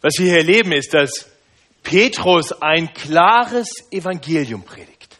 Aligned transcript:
Was 0.00 0.14
wir 0.18 0.26
hier 0.26 0.38
erleben, 0.38 0.72
ist, 0.72 0.94
dass 0.94 1.30
Petrus 1.82 2.52
ein 2.52 2.92
klares 2.94 3.68
Evangelium 3.90 4.62
predigt 4.62 5.18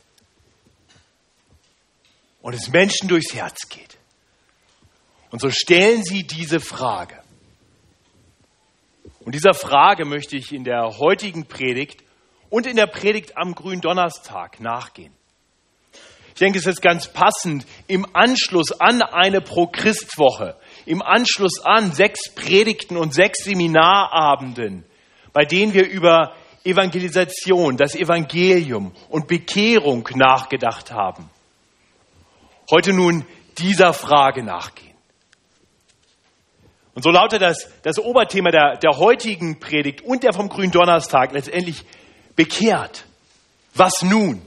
und 2.42 2.54
es 2.54 2.68
Menschen 2.68 3.08
durchs 3.08 3.34
Herz 3.34 3.68
geht. 3.68 3.98
Und 5.30 5.40
so 5.40 5.50
stellen 5.50 6.02
sie 6.02 6.26
diese 6.26 6.60
Frage. 6.60 7.20
Und 9.20 9.34
dieser 9.34 9.54
Frage 9.54 10.04
möchte 10.04 10.36
ich 10.36 10.52
in 10.52 10.64
der 10.64 10.98
heutigen 10.98 11.46
Predigt 11.46 12.02
und 12.48 12.66
in 12.66 12.76
der 12.76 12.86
Predigt 12.86 13.36
am 13.36 13.54
Gründonnerstag 13.54 14.60
nachgehen. 14.60 15.12
Ich 16.28 16.40
denke, 16.40 16.58
es 16.58 16.66
ist 16.66 16.80
ganz 16.80 17.12
passend 17.12 17.66
im 17.86 18.06
Anschluss 18.14 18.72
an 18.72 19.02
eine 19.02 19.40
Pro-Christ-Woche, 19.40 20.56
im 20.90 21.02
Anschluss 21.02 21.60
an 21.64 21.92
sechs 21.92 22.34
Predigten 22.34 22.96
und 22.96 23.14
sechs 23.14 23.44
Seminarabenden, 23.44 24.84
bei 25.32 25.44
denen 25.44 25.72
wir 25.72 25.88
über 25.88 26.34
Evangelisation, 26.64 27.76
das 27.76 27.94
Evangelium 27.94 28.90
und 29.08 29.28
Bekehrung 29.28 30.08
nachgedacht 30.16 30.90
haben. 30.90 31.30
Heute 32.72 32.92
nun 32.92 33.24
dieser 33.58 33.92
Frage 33.92 34.42
nachgehen. 34.42 34.96
Und 36.94 37.04
so 37.04 37.10
lautet 37.10 37.40
das, 37.40 37.70
das 37.82 38.00
Oberthema 38.00 38.50
der, 38.50 38.76
der 38.78 38.98
heutigen 38.98 39.60
Predigt 39.60 40.02
und 40.02 40.24
der 40.24 40.32
vom 40.32 40.48
Gründonnerstag 40.48 41.32
letztendlich 41.32 41.84
bekehrt. 42.34 43.04
Was 43.74 44.02
nun? 44.02 44.42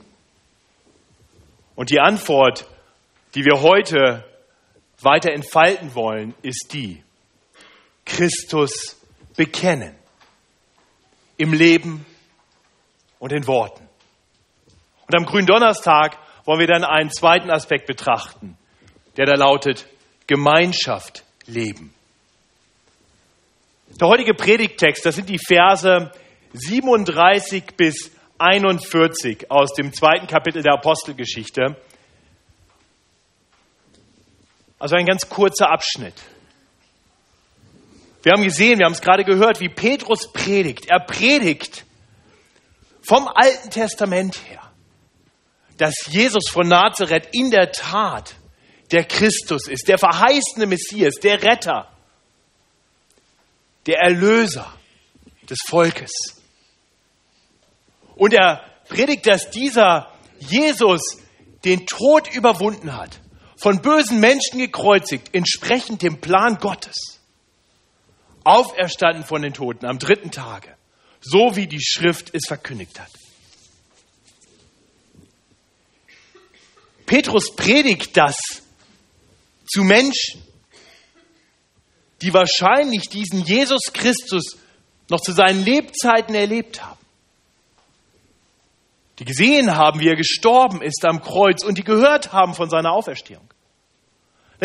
Und 1.76 1.90
die 1.90 2.02
Antwort, 2.02 2.68
die 3.34 3.46
wir 3.46 3.62
heute 3.62 4.26
weiter 5.04 5.32
entfalten 5.32 5.96
wollen, 5.96 6.34
ist 6.42 6.70
die, 6.74 7.04
Christus 8.06 9.00
bekennen. 9.36 9.96
Im 11.38 11.54
Leben 11.54 12.06
und 13.20 13.32
in 13.34 13.48
Worten. 13.48 13.88
Und 15.08 15.16
am 15.16 15.26
Gründonnerstag 15.26 16.18
wollen 16.46 16.60
wir 16.60 16.68
dann 16.68 16.84
einen 16.84 17.10
zweiten 17.10 17.50
Aspekt 17.50 17.88
betrachten, 17.88 18.58
der 19.18 19.26
da 19.26 19.34
lautet 19.34 19.88
Gemeinschaft 20.28 21.24
leben. 21.46 21.94
Der 24.00 24.08
heutige 24.08 24.34
Predigttext, 24.34 25.06
das 25.06 25.16
sind 25.16 25.30
die 25.30 25.40
Verse 25.40 26.12
37 26.54 27.64
bis 27.78 28.12
41 28.38 29.52
aus 29.52 29.74
dem 29.74 29.94
zweiten 29.94 30.28
Kapitel 30.28 30.64
der 30.64 30.74
Apostelgeschichte. 30.74 31.78
Also 34.84 34.98
ein 34.98 35.06
ganz 35.06 35.30
kurzer 35.30 35.70
Abschnitt. 35.72 36.14
Wir 38.22 38.34
haben 38.34 38.44
gesehen, 38.44 38.80
wir 38.80 38.86
haben 38.86 38.92
es 38.92 39.00
gerade 39.00 39.24
gehört, 39.24 39.62
wie 39.62 39.70
Petrus 39.70 40.34
predigt. 40.34 40.88
Er 40.90 41.00
predigt 41.00 41.86
vom 43.02 43.30
Alten 43.30 43.70
Testament 43.70 44.38
her, 44.50 44.60
dass 45.78 45.94
Jesus 46.10 46.50
von 46.50 46.68
Nazareth 46.68 47.30
in 47.32 47.50
der 47.50 47.72
Tat 47.72 48.36
der 48.92 49.06
Christus 49.06 49.70
ist, 49.70 49.88
der 49.88 49.98
verheißene 49.98 50.66
Messias, 50.66 51.14
der 51.16 51.42
Retter, 51.42 51.88
der 53.86 54.00
Erlöser 54.00 54.70
des 55.50 55.60
Volkes. 55.66 56.12
Und 58.18 58.34
er 58.34 58.66
predigt, 58.90 59.28
dass 59.28 59.50
dieser 59.50 60.12
Jesus 60.40 61.00
den 61.64 61.88
Tod 61.88 62.36
überwunden 62.36 62.98
hat, 62.98 63.23
von 63.64 63.82
bösen 63.82 64.20
Menschen 64.20 64.60
gekreuzigt, 64.60 65.34
entsprechend 65.34 66.02
dem 66.02 66.20
Plan 66.20 66.58
Gottes, 66.58 67.22
auferstanden 68.44 69.24
von 69.24 69.42
den 69.42 69.54
Toten 69.54 69.86
am 69.86 70.00
dritten 70.00 70.32
Tage, 70.32 70.76
so 71.22 71.56
wie 71.56 71.66
die 71.66 71.82
Schrift 71.82 72.36
es 72.36 72.42
verkündigt 72.46 73.00
hat. 73.00 73.10
Petrus 77.06 77.56
predigt 77.56 78.18
das 78.18 78.36
zu 79.66 79.84
Menschen, 79.86 80.44
die 82.22 82.34
wahrscheinlich 82.34 83.08
diesen 83.08 83.46
Jesus 83.46 83.94
Christus 83.94 84.58
noch 85.10 85.22
zu 85.22 85.32
seinen 85.32 85.64
Lebzeiten 85.64 86.36
erlebt 86.36 86.84
haben 86.84 87.00
die 89.20 89.26
gesehen 89.26 89.76
haben, 89.76 90.00
wie 90.00 90.10
er 90.10 90.16
gestorben 90.16 90.82
ist 90.82 91.06
am 91.06 91.22
Kreuz 91.22 91.64
und 91.64 91.78
die 91.78 91.84
gehört 91.84 92.34
haben 92.34 92.54
von 92.54 92.70
seiner 92.70 92.92
Auferstehung. 92.92 93.53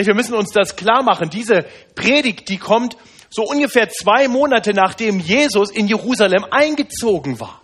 Wir 0.06 0.14
müssen 0.14 0.34
uns 0.34 0.50
das 0.50 0.76
klar 0.76 1.03
machen. 1.03 1.31
Diese 1.31 1.64
Predigt, 1.94 2.48
die 2.48 2.59
kommt 2.59 2.97
so 3.31 3.42
ungefähr 3.42 3.88
zwei 3.91 4.28
Monate 4.28 4.72
nachdem 4.72 5.20
Jesus 5.20 5.70
in 5.70 5.86
Jerusalem 5.86 6.44
eingezogen 6.50 7.41
war. 7.41 7.60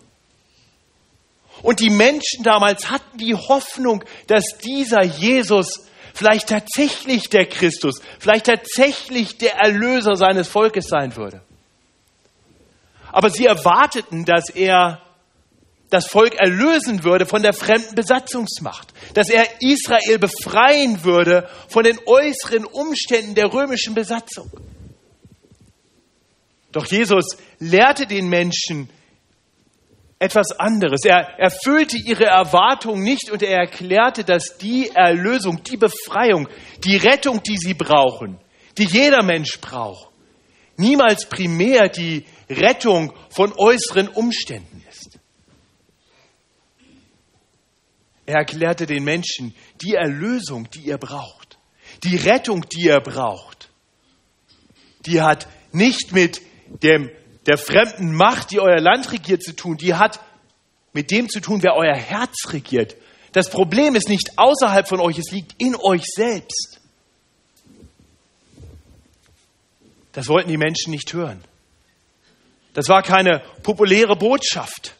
Und 1.61 1.79
die 1.79 1.89
Menschen 1.89 2.43
damals 2.43 2.91
hatten 2.91 3.17
die 3.17 3.33
Hoffnung, 3.33 4.03
dass 4.27 4.43
dieser 4.63 5.03
Jesus 5.03 5.87
vielleicht 6.13 6.49
tatsächlich 6.49 7.29
der 7.29 7.45
Christus, 7.45 8.01
vielleicht 8.19 8.45
tatsächlich 8.45 9.37
der 9.37 9.55
Erlöser 9.55 10.15
seines 10.15 10.47
Volkes 10.47 10.87
sein 10.87 11.15
würde. 11.15 11.41
Aber 13.11 13.29
sie 13.29 13.45
erwarteten, 13.45 14.25
dass 14.25 14.49
er 14.49 15.01
das 15.95 16.07
Volk 16.07 16.35
erlösen 16.35 17.05
würde 17.05 17.25
von 17.25 17.41
der 17.41 17.53
fremden 17.53 17.95
Besatzungsmacht, 17.95 18.93
dass 19.13 19.29
er 19.29 19.45
Israel 19.61 20.19
befreien 20.19 21.05
würde 21.05 21.47
von 21.69 21.85
den 21.85 21.97
äußeren 22.05 22.65
Umständen 22.65 23.33
der 23.33 23.53
römischen 23.53 23.95
Besatzung. 23.95 24.51
Doch 26.73 26.85
Jesus 26.85 27.37
lehrte 27.59 28.05
den 28.05 28.27
Menschen 28.27 28.89
etwas 30.19 30.51
anderes. 30.59 31.05
Er 31.05 31.39
erfüllte 31.39 31.97
ihre 31.97 32.25
Erwartungen 32.25 33.03
nicht 33.03 33.31
und 33.31 33.41
er 33.41 33.59
erklärte, 33.59 34.25
dass 34.25 34.57
die 34.57 34.89
Erlösung, 34.93 35.63
die 35.63 35.77
Befreiung, 35.77 36.49
die 36.83 36.97
Rettung, 36.97 37.41
die 37.41 37.57
sie 37.57 37.73
brauchen, 37.73 38.37
die 38.77 38.83
jeder 38.85 39.23
Mensch 39.23 39.61
braucht, 39.61 40.09
niemals 40.75 41.29
primär 41.29 41.87
die 41.87 42.25
Rettung 42.49 43.13
von 43.29 43.53
äußeren 43.57 44.09
Umständen 44.09 44.84
Er 48.25 48.37
erklärte 48.39 48.85
den 48.85 49.03
Menschen 49.03 49.55
die 49.81 49.93
Erlösung, 49.93 50.69
die 50.71 50.81
ihr 50.81 50.97
braucht, 50.97 51.57
die 52.03 52.15
Rettung, 52.15 52.65
die 52.69 52.85
ihr 52.85 52.99
braucht. 52.99 53.69
Die 55.05 55.21
hat 55.21 55.47
nicht 55.71 56.11
mit 56.11 56.41
dem, 56.81 57.11
der 57.45 57.57
fremden 57.57 58.15
Macht, 58.15 58.51
die 58.51 58.59
euer 58.59 58.79
Land 58.79 59.11
regiert, 59.11 59.43
zu 59.43 59.55
tun. 59.55 59.77
Die 59.77 59.93
hat 59.93 60.19
mit 60.93 61.11
dem 61.11 61.29
zu 61.29 61.41
tun, 61.41 61.61
wer 61.61 61.75
euer 61.75 61.95
Herz 61.95 62.51
regiert. 62.51 62.95
Das 63.33 63.49
Problem 63.49 63.95
ist 63.95 64.09
nicht 64.09 64.37
außerhalb 64.37 64.87
von 64.87 64.99
euch, 64.99 65.19
es 65.19 65.31
liegt 65.31 65.61
in 65.61 65.75
euch 65.75 66.03
selbst. 66.05 66.79
Das 70.13 70.29
wollten 70.29 70.49
die 70.49 70.57
Menschen 70.57 70.91
nicht 70.91 71.11
hören. 71.13 71.43
Das 72.73 72.87
war 72.87 73.03
keine 73.03 73.43
populäre 73.61 74.15
Botschaft. 74.15 74.95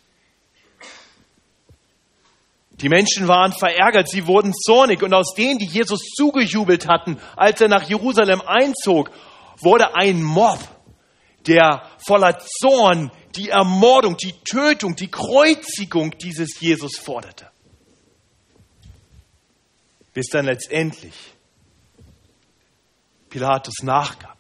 Die 2.82 2.90
Menschen 2.90 3.28
waren 3.28 3.54
verärgert, 3.54 4.10
sie 4.10 4.28
wurden 4.28 4.54
zornig 4.54 5.02
und 5.02 5.14
aus 5.14 5.34
denen, 5.34 5.60
die 5.60 5.68
Jesus 5.68 6.02
zugejubelt 6.16 6.88
hatten, 6.88 7.18
als 7.36 7.62
er 7.62 7.70
nach 7.70 7.88
Jerusalem 7.88 8.42
einzog, 8.42 9.12
wurde 9.62 9.96
ein 9.96 10.22
Mob, 10.22 10.60
der 11.48 11.90
voller 12.06 12.38
Zorn 12.40 13.12
die 13.36 13.50
Ermordung, 13.50 14.18
die 14.18 14.34
Tötung, 14.50 14.96
die 14.96 15.10
Kreuzigung 15.10 16.18
dieses 16.18 16.60
Jesus 16.60 16.98
forderte. 16.98 17.50
Bis 20.14 20.28
dann 20.28 20.46
letztendlich 20.46 21.14
Pilatus 23.30 23.84
nachgab 23.84 24.38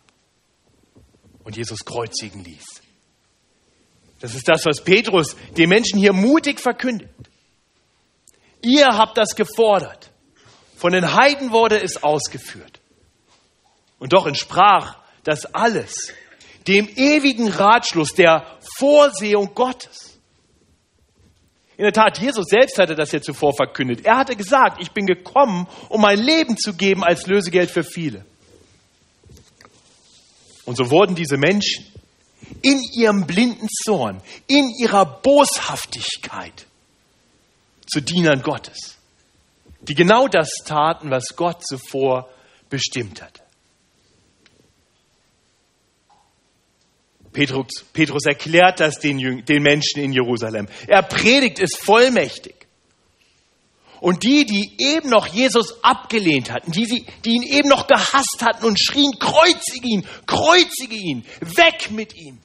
und 1.43 1.57
Jesus 1.57 1.83
kreuzigen 1.85 2.43
ließ. 2.43 2.81
Das 4.19 4.33
ist 4.35 4.47
das, 4.47 4.65
was 4.65 4.81
Petrus 4.83 5.35
den 5.57 5.69
Menschen 5.69 5.99
hier 5.99 6.13
mutig 6.13 6.59
verkündet. 6.59 7.09
Ihr 8.65 8.87
habt 8.87 9.17
das 9.17 9.35
gefordert. 9.35 10.11
Von 10.75 10.91
den 10.91 11.13
Heiden 11.13 11.51
wurde 11.51 11.81
es 11.81 12.01
ausgeführt. 12.01 12.81
Und 13.99 14.13
doch 14.13 14.25
entsprach 14.25 14.97
das 15.23 15.45
alles 15.53 16.13
dem 16.67 16.87
ewigen 16.95 17.47
Ratschluss 17.47 18.13
der 18.15 18.57
Vorsehung 18.77 19.53
Gottes. 19.53 20.19
In 21.77 21.83
der 21.83 21.93
Tat, 21.93 22.17
Jesus 22.17 22.45
selbst 22.47 22.79
hatte 22.79 22.95
das 22.95 23.11
ja 23.11 23.21
zuvor 23.21 23.53
verkündet. 23.53 24.03
Er 24.03 24.17
hatte 24.17 24.35
gesagt, 24.35 24.81
ich 24.81 24.91
bin 24.91 25.05
gekommen, 25.05 25.67
um 25.89 26.01
mein 26.01 26.19
Leben 26.19 26.57
zu 26.57 26.73
geben 26.73 27.03
als 27.03 27.27
Lösegeld 27.27 27.69
für 27.69 27.83
viele. 27.83 28.25
Und 30.65 30.75
so 30.75 30.89
wurden 30.89 31.13
diese 31.13 31.37
Menschen 31.37 31.85
in 32.63 32.81
ihrem 32.97 33.27
blinden 33.27 33.67
Zorn, 33.83 34.21
in 34.47 34.71
ihrer 34.79 35.05
Boshaftigkeit 35.05 36.65
zu 37.85 38.01
Dienern 38.01 38.41
Gottes, 38.41 38.97
die 39.81 39.95
genau 39.95 40.27
das 40.27 40.49
taten, 40.65 41.11
was 41.11 41.35
Gott 41.35 41.65
zuvor 41.65 42.29
bestimmt 42.69 43.21
hatte. 43.21 43.41
Petrus, 47.35 47.83
Petrus 47.91 48.25
erklärt 48.25 48.79
das 48.79 48.99
den, 48.99 49.43
den 49.45 49.61
Menschen 49.61 50.01
in 50.01 50.13
Jerusalem. 50.13 50.67
Er 50.87 51.03
predigt 51.03 51.59
es 51.59 51.75
vollmächtig. 51.75 52.55
Und 53.99 54.23
die, 54.23 54.45
die 54.45 54.75
eben 54.77 55.09
noch 55.09 55.27
Jesus 55.27 55.83
abgelehnt 55.83 56.51
hatten, 56.51 56.71
die, 56.71 56.85
sie, 56.85 57.05
die 57.25 57.31
ihn 57.31 57.43
eben 57.43 57.69
noch 57.69 57.87
gehasst 57.87 58.41
hatten 58.41 58.65
und 58.65 58.79
schrien, 58.79 59.17
kreuzige 59.19 59.87
ihn, 59.87 60.05
kreuzige 60.25 60.95
ihn, 60.95 61.25
weg 61.41 61.91
mit 61.91 62.15
ihm. 62.15 62.39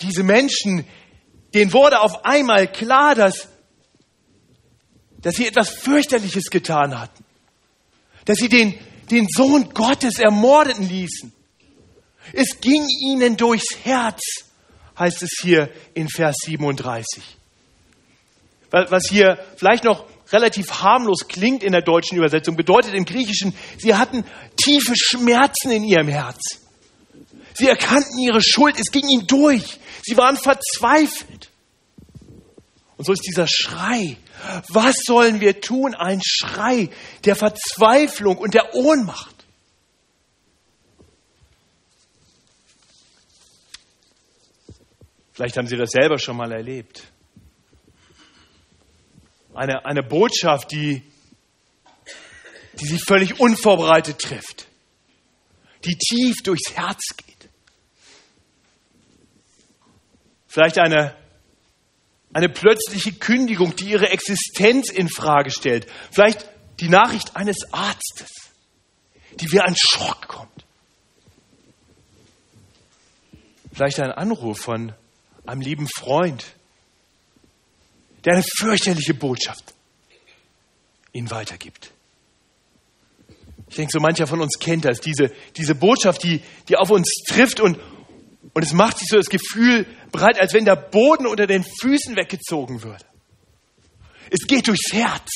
Diese 0.00 0.22
Menschen, 0.22 0.86
denen 1.54 1.72
wurde 1.72 2.00
auf 2.00 2.24
einmal 2.24 2.70
klar, 2.70 3.14
dass, 3.14 3.48
dass 5.18 5.36
sie 5.36 5.46
etwas 5.46 5.70
fürchterliches 5.70 6.50
getan 6.50 6.98
hatten. 6.98 7.24
Dass 8.24 8.38
sie 8.38 8.48
den, 8.48 8.78
den 9.10 9.26
Sohn 9.28 9.70
Gottes 9.74 10.18
ermorden 10.18 10.88
ließen. 10.88 11.32
Es 12.32 12.60
ging 12.60 12.86
ihnen 13.04 13.36
durchs 13.36 13.76
Herz, 13.82 14.20
heißt 14.98 15.22
es 15.22 15.30
hier 15.42 15.70
in 15.94 16.08
Vers 16.08 16.36
37. 16.44 17.22
Was 18.70 19.08
hier 19.08 19.38
vielleicht 19.56 19.84
noch 19.84 20.06
relativ 20.32 20.70
harmlos 20.82 21.28
klingt 21.28 21.62
in 21.62 21.72
der 21.72 21.82
deutschen 21.82 22.16
Übersetzung, 22.16 22.56
bedeutet 22.56 22.94
im 22.94 23.04
Griechischen, 23.04 23.54
sie 23.78 23.94
hatten 23.94 24.24
tiefe 24.56 24.94
Schmerzen 24.96 25.70
in 25.70 25.84
ihrem 25.84 26.08
Herz. 26.08 26.40
Sie 27.54 27.68
erkannten 27.68 28.18
ihre 28.18 28.40
Schuld, 28.40 28.76
es 28.78 28.90
ging 28.90 29.06
ihnen 29.06 29.26
durch. 29.26 29.78
Sie 30.02 30.16
waren 30.16 30.36
verzweifelt. 30.36 31.50
Und 32.96 33.06
so 33.06 33.12
ist 33.12 33.26
dieser 33.26 33.46
Schrei. 33.48 34.16
Was 34.68 34.96
sollen 35.04 35.40
wir 35.40 35.60
tun? 35.60 35.94
Ein 35.94 36.20
Schrei 36.24 36.90
der 37.24 37.36
Verzweiflung 37.36 38.38
und 38.38 38.54
der 38.54 38.74
Ohnmacht. 38.74 39.32
Vielleicht 45.32 45.56
haben 45.56 45.66
Sie 45.66 45.76
das 45.76 45.90
selber 45.90 46.18
schon 46.18 46.36
mal 46.36 46.52
erlebt. 46.52 47.04
Eine, 49.54 49.84
eine 49.84 50.02
Botschaft, 50.02 50.70
die, 50.72 51.02
die 52.74 52.86
Sie 52.86 52.98
völlig 52.98 53.40
unvorbereitet 53.40 54.18
trifft, 54.18 54.68
die 55.84 55.96
tief 55.96 56.42
durchs 56.42 56.72
Herz 56.74 57.16
geht. 57.16 57.31
Vielleicht 60.52 60.78
eine, 60.78 61.16
eine 62.34 62.50
plötzliche 62.50 63.14
Kündigung, 63.14 63.74
die 63.74 63.86
Ihre 63.86 64.10
Existenz 64.10 64.90
in 64.90 65.08
Frage 65.08 65.50
stellt. 65.50 65.86
Vielleicht 66.10 66.46
die 66.78 66.90
Nachricht 66.90 67.34
eines 67.36 67.72
Arztes, 67.72 68.28
die 69.40 69.50
wie 69.50 69.60
ein 69.60 69.74
Schock 69.74 70.28
kommt. 70.28 70.66
Vielleicht 73.72 73.98
ein 74.00 74.12
Anruf 74.12 74.58
von 74.58 74.92
einem 75.46 75.62
lieben 75.62 75.88
Freund, 75.88 76.44
der 78.26 78.34
eine 78.34 78.44
fürchterliche 78.58 79.14
Botschaft 79.14 79.72
ihnen 81.14 81.30
weitergibt. 81.30 81.92
Ich 83.70 83.76
denke, 83.76 83.90
so 83.90 84.00
mancher 84.00 84.26
von 84.26 84.42
uns 84.42 84.58
kennt 84.58 84.84
das, 84.84 85.00
diese, 85.00 85.32
diese 85.56 85.74
Botschaft, 85.74 86.22
die, 86.24 86.42
die 86.68 86.76
auf 86.76 86.90
uns 86.90 87.08
trifft 87.26 87.58
und, 87.58 87.78
und 88.54 88.62
es 88.62 88.72
macht 88.72 88.98
sich 88.98 89.08
so 89.08 89.16
das 89.16 89.28
Gefühl 89.28 89.86
breit, 90.10 90.38
als 90.38 90.52
wenn 90.52 90.64
der 90.64 90.76
Boden 90.76 91.26
unter 91.26 91.46
den 91.46 91.64
Füßen 91.64 92.16
weggezogen 92.16 92.82
würde. 92.82 93.04
Es 94.30 94.46
geht 94.46 94.68
durchs 94.68 94.92
Herz. 94.92 95.30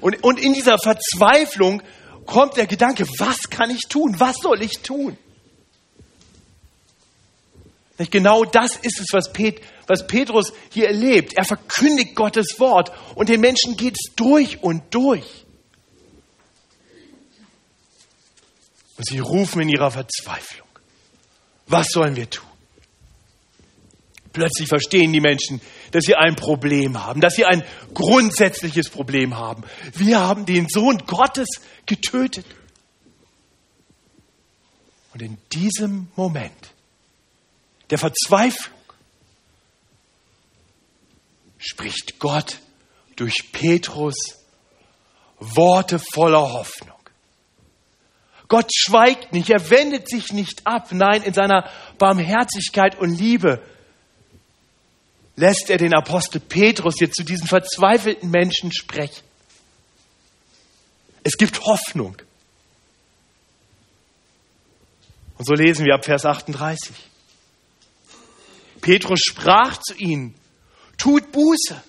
Und, 0.00 0.22
und 0.22 0.38
in 0.38 0.52
dieser 0.52 0.78
Verzweiflung 0.78 1.82
kommt 2.24 2.56
der 2.56 2.66
Gedanke, 2.66 3.06
was 3.18 3.50
kann 3.50 3.70
ich 3.70 3.82
tun? 3.88 4.16
Was 4.18 4.36
soll 4.42 4.62
ich 4.62 4.80
tun? 4.80 5.16
Genau 8.10 8.44
das 8.44 8.76
ist 8.76 9.00
es, 9.00 9.06
was, 9.12 9.32
Pet, 9.32 9.62
was 9.86 10.06
Petrus 10.06 10.52
hier 10.70 10.88
erlebt. 10.88 11.32
Er 11.34 11.44
verkündigt 11.44 12.14
Gottes 12.14 12.60
Wort 12.60 12.92
und 13.14 13.28
den 13.28 13.40
Menschen 13.40 13.76
geht 13.76 13.94
es 13.94 14.14
durch 14.14 14.62
und 14.62 14.82
durch. 14.94 15.46
Und 18.98 19.06
sie 19.06 19.18
rufen 19.18 19.62
in 19.62 19.68
ihrer 19.68 19.90
Verzweiflung. 19.90 20.65
Was 21.66 21.88
sollen 21.88 22.16
wir 22.16 22.30
tun? 22.30 22.46
Plötzlich 24.32 24.68
verstehen 24.68 25.12
die 25.12 25.20
Menschen, 25.20 25.60
dass 25.92 26.04
sie 26.04 26.14
ein 26.14 26.36
Problem 26.36 27.02
haben, 27.02 27.20
dass 27.20 27.36
sie 27.36 27.46
ein 27.46 27.64
grundsätzliches 27.94 28.90
Problem 28.90 29.36
haben. 29.36 29.64
Wir 29.94 30.20
haben 30.20 30.44
den 30.44 30.68
Sohn 30.68 30.98
Gottes 31.06 31.48
getötet. 31.86 32.44
Und 35.14 35.22
in 35.22 35.38
diesem 35.52 36.08
Moment 36.16 36.74
der 37.88 37.96
Verzweiflung 37.96 38.76
spricht 41.56 42.18
Gott 42.18 42.58
durch 43.16 43.52
Petrus 43.52 44.16
Worte 45.38 45.98
voller 45.98 46.52
Hoffnung. 46.52 46.95
Gott 48.48 48.70
schweigt 48.74 49.32
nicht, 49.32 49.50
er 49.50 49.70
wendet 49.70 50.08
sich 50.08 50.32
nicht 50.32 50.66
ab. 50.66 50.88
Nein, 50.92 51.22
in 51.22 51.34
seiner 51.34 51.68
Barmherzigkeit 51.98 52.98
und 52.98 53.18
Liebe 53.18 53.60
lässt 55.36 55.68
er 55.68 55.78
den 55.78 55.94
Apostel 55.94 56.40
Petrus 56.40 57.00
jetzt 57.00 57.16
zu 57.16 57.24
diesen 57.24 57.46
verzweifelten 57.46 58.30
Menschen 58.30 58.72
sprechen. 58.72 59.22
Es 61.22 61.36
gibt 61.36 61.60
Hoffnung. 61.64 62.16
Und 65.38 65.44
so 65.44 65.54
lesen 65.54 65.84
wir 65.84 65.94
ab 65.94 66.04
Vers 66.04 66.24
38. 66.24 66.94
Petrus 68.80 69.20
sprach 69.20 69.78
zu 69.78 69.94
ihnen, 69.94 70.34
tut 70.96 71.32
Buße. 71.32 71.82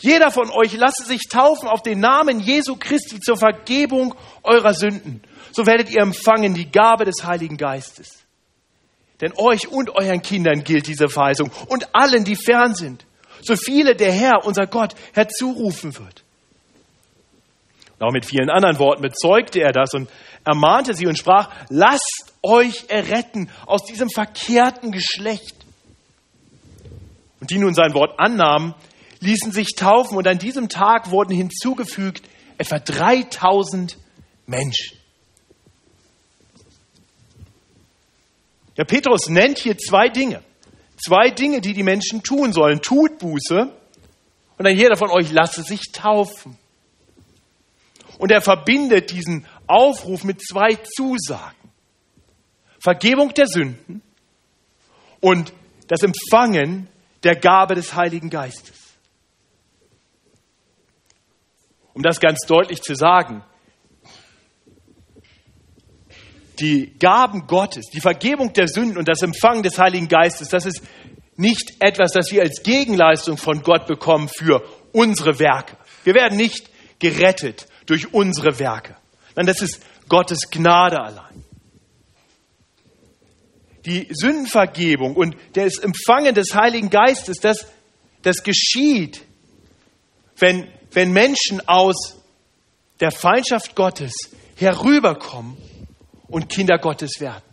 Jeder 0.00 0.32
von 0.32 0.50
euch 0.50 0.74
lasse 0.74 1.04
sich 1.04 1.28
taufen 1.30 1.68
auf 1.68 1.82
den 1.82 2.00
Namen 2.00 2.40
Jesu 2.40 2.76
Christi 2.76 3.20
zur 3.20 3.36
Vergebung 3.36 4.14
eurer 4.42 4.74
Sünden. 4.74 5.22
So 5.52 5.66
werdet 5.66 5.90
ihr 5.90 6.00
empfangen 6.00 6.54
die 6.54 6.70
Gabe 6.70 7.04
des 7.04 7.24
Heiligen 7.24 7.56
Geistes. 7.56 8.24
Denn 9.20 9.32
euch 9.36 9.68
und 9.68 9.90
euren 9.90 10.22
Kindern 10.22 10.64
gilt 10.64 10.88
diese 10.88 11.08
Verheißung 11.08 11.50
und 11.68 11.94
allen, 11.94 12.24
die 12.24 12.34
fern 12.34 12.74
sind, 12.74 13.06
so 13.42 13.54
viele 13.56 13.94
der 13.94 14.12
Herr, 14.12 14.44
unser 14.44 14.66
Gott, 14.66 14.94
herzurufen 15.12 15.96
wird. 15.96 16.24
Und 17.98 18.08
auch 18.08 18.12
mit 18.12 18.26
vielen 18.26 18.50
anderen 18.50 18.78
Worten 18.78 19.02
bezeugte 19.02 19.60
er 19.60 19.72
das 19.72 19.94
und 19.94 20.08
ermahnte 20.44 20.94
sie 20.94 21.06
und 21.06 21.18
sprach, 21.18 21.50
lasst 21.68 22.32
euch 22.42 22.86
erretten 22.88 23.48
aus 23.66 23.84
diesem 23.84 24.10
verkehrten 24.10 24.90
Geschlecht 24.90 25.54
und 27.40 27.50
die 27.50 27.58
nun 27.58 27.74
sein 27.74 27.94
Wort 27.94 28.18
annahmen, 28.18 28.74
ließen 29.20 29.52
sich 29.52 29.74
taufen 29.76 30.16
und 30.16 30.26
an 30.26 30.38
diesem 30.38 30.68
Tag 30.68 31.10
wurden 31.10 31.32
hinzugefügt 31.32 32.22
etwa 32.58 32.78
3000 32.78 33.96
Menschen. 34.46 35.01
Der 38.76 38.84
Petrus 38.84 39.28
nennt 39.28 39.58
hier 39.58 39.76
zwei 39.76 40.08
Dinge. 40.08 40.42
Zwei 40.96 41.30
Dinge, 41.30 41.60
die 41.60 41.74
die 41.74 41.82
Menschen 41.82 42.22
tun 42.22 42.52
sollen. 42.52 42.80
Tut 42.80 43.18
Buße 43.18 43.72
und 44.58 44.64
dann 44.64 44.76
jeder 44.76 44.96
von 44.96 45.10
euch 45.10 45.32
lasse 45.32 45.62
sich 45.62 45.92
taufen. 45.92 46.56
Und 48.18 48.30
er 48.30 48.40
verbindet 48.40 49.10
diesen 49.10 49.46
Aufruf 49.66 50.24
mit 50.24 50.40
zwei 50.40 50.76
Zusagen. 50.76 51.56
Vergebung 52.78 53.34
der 53.34 53.46
Sünden 53.46 54.02
und 55.20 55.52
das 55.88 56.02
Empfangen 56.02 56.88
der 57.22 57.36
Gabe 57.36 57.74
des 57.74 57.94
Heiligen 57.94 58.30
Geistes. 58.30 58.76
Um 61.94 62.02
das 62.02 62.20
ganz 62.20 62.46
deutlich 62.46 62.82
zu 62.82 62.94
sagen, 62.94 63.44
die 66.62 66.96
Gaben 66.98 67.46
Gottes, 67.46 67.90
die 67.92 68.00
Vergebung 68.00 68.52
der 68.52 68.68
Sünden 68.68 68.96
und 68.96 69.08
das 69.08 69.22
Empfangen 69.22 69.62
des 69.62 69.78
Heiligen 69.78 70.08
Geistes, 70.08 70.48
das 70.48 70.64
ist 70.64 70.80
nicht 71.36 71.74
etwas, 71.80 72.12
das 72.12 72.30
wir 72.30 72.42
als 72.42 72.62
Gegenleistung 72.62 73.36
von 73.36 73.62
Gott 73.62 73.86
bekommen 73.86 74.28
für 74.28 74.62
unsere 74.92 75.38
Werke. 75.38 75.76
Wir 76.04 76.14
werden 76.14 76.38
nicht 76.38 76.70
gerettet 77.00 77.66
durch 77.86 78.14
unsere 78.14 78.58
Werke. 78.58 78.96
Nein, 79.34 79.46
das 79.46 79.60
ist 79.60 79.82
Gottes 80.08 80.50
Gnade 80.50 81.00
allein 81.00 81.44
die 83.84 84.06
Sündenvergebung 84.12 85.16
und 85.16 85.36
das 85.54 85.78
Empfangen 85.78 86.34
des 86.34 86.54
Heiligen 86.54 86.88
Geistes, 86.88 87.38
das, 87.38 87.66
das 88.22 88.44
geschieht, 88.44 89.22
wenn, 90.38 90.68
wenn 90.92 91.12
Menschen 91.12 91.66
aus 91.66 92.16
der 93.00 93.10
Feindschaft 93.10 93.74
Gottes 93.74 94.12
herüberkommen 94.54 95.56
und 96.32 96.48
Kinder 96.48 96.78
Gottes 96.78 97.20
werden. 97.20 97.44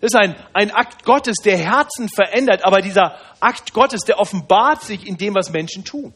Das 0.00 0.12
ist 0.12 0.16
ein, 0.16 0.36
ein 0.52 0.70
Akt 0.70 1.04
Gottes, 1.04 1.36
der 1.44 1.56
Herzen 1.56 2.08
verändert, 2.08 2.64
aber 2.64 2.82
dieser 2.82 3.18
Akt 3.40 3.72
Gottes, 3.72 4.02
der 4.02 4.18
offenbart 4.18 4.82
sich 4.82 5.06
in 5.06 5.16
dem, 5.16 5.34
was 5.34 5.50
Menschen 5.50 5.84
tun. 5.84 6.12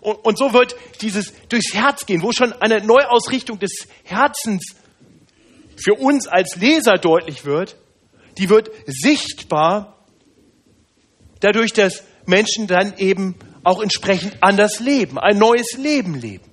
Und, 0.00 0.24
und 0.24 0.38
so 0.38 0.52
wird 0.52 0.74
dieses 1.02 1.32
durchs 1.48 1.74
Herz 1.74 2.06
gehen, 2.06 2.22
wo 2.22 2.32
schon 2.32 2.52
eine 2.54 2.80
Neuausrichtung 2.80 3.58
des 3.58 3.88
Herzens 4.04 4.74
für 5.76 5.94
uns 5.94 6.26
als 6.26 6.56
Leser 6.56 6.94
deutlich 6.96 7.44
wird, 7.44 7.76
die 8.38 8.48
wird 8.48 8.70
sichtbar 8.86 9.98
dadurch, 11.40 11.72
dass 11.72 12.04
Menschen 12.24 12.66
dann 12.66 12.96
eben 12.96 13.34
auch 13.64 13.82
entsprechend 13.82 14.42
anders 14.42 14.80
leben, 14.80 15.18
ein 15.18 15.36
neues 15.36 15.72
Leben 15.76 16.14
leben. 16.14 16.48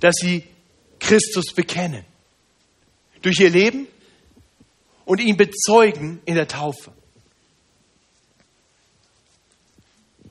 Dass 0.00 0.14
sie 0.18 0.44
Christus 1.00 1.52
bekennen. 1.54 2.04
Durch 3.22 3.40
ihr 3.40 3.50
Leben 3.50 3.86
und 5.04 5.20
ihn 5.20 5.36
bezeugen 5.36 6.20
in 6.24 6.34
der 6.34 6.48
Taufe. 6.48 6.92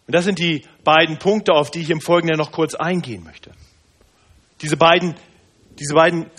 Und 0.07 0.13
das 0.13 0.25
sind 0.25 0.39
die 0.39 0.63
beiden 0.83 1.17
Punkte, 1.17 1.53
auf 1.53 1.71
die 1.71 1.81
ich 1.81 1.89
im 1.89 2.01
Folgenden 2.01 2.37
noch 2.37 2.51
kurz 2.51 2.75
eingehen 2.75 3.23
möchte. 3.23 3.51
Diese 4.61 4.77
beiden, 4.77 5.15
diese 5.79 5.95
beiden 5.95 6.29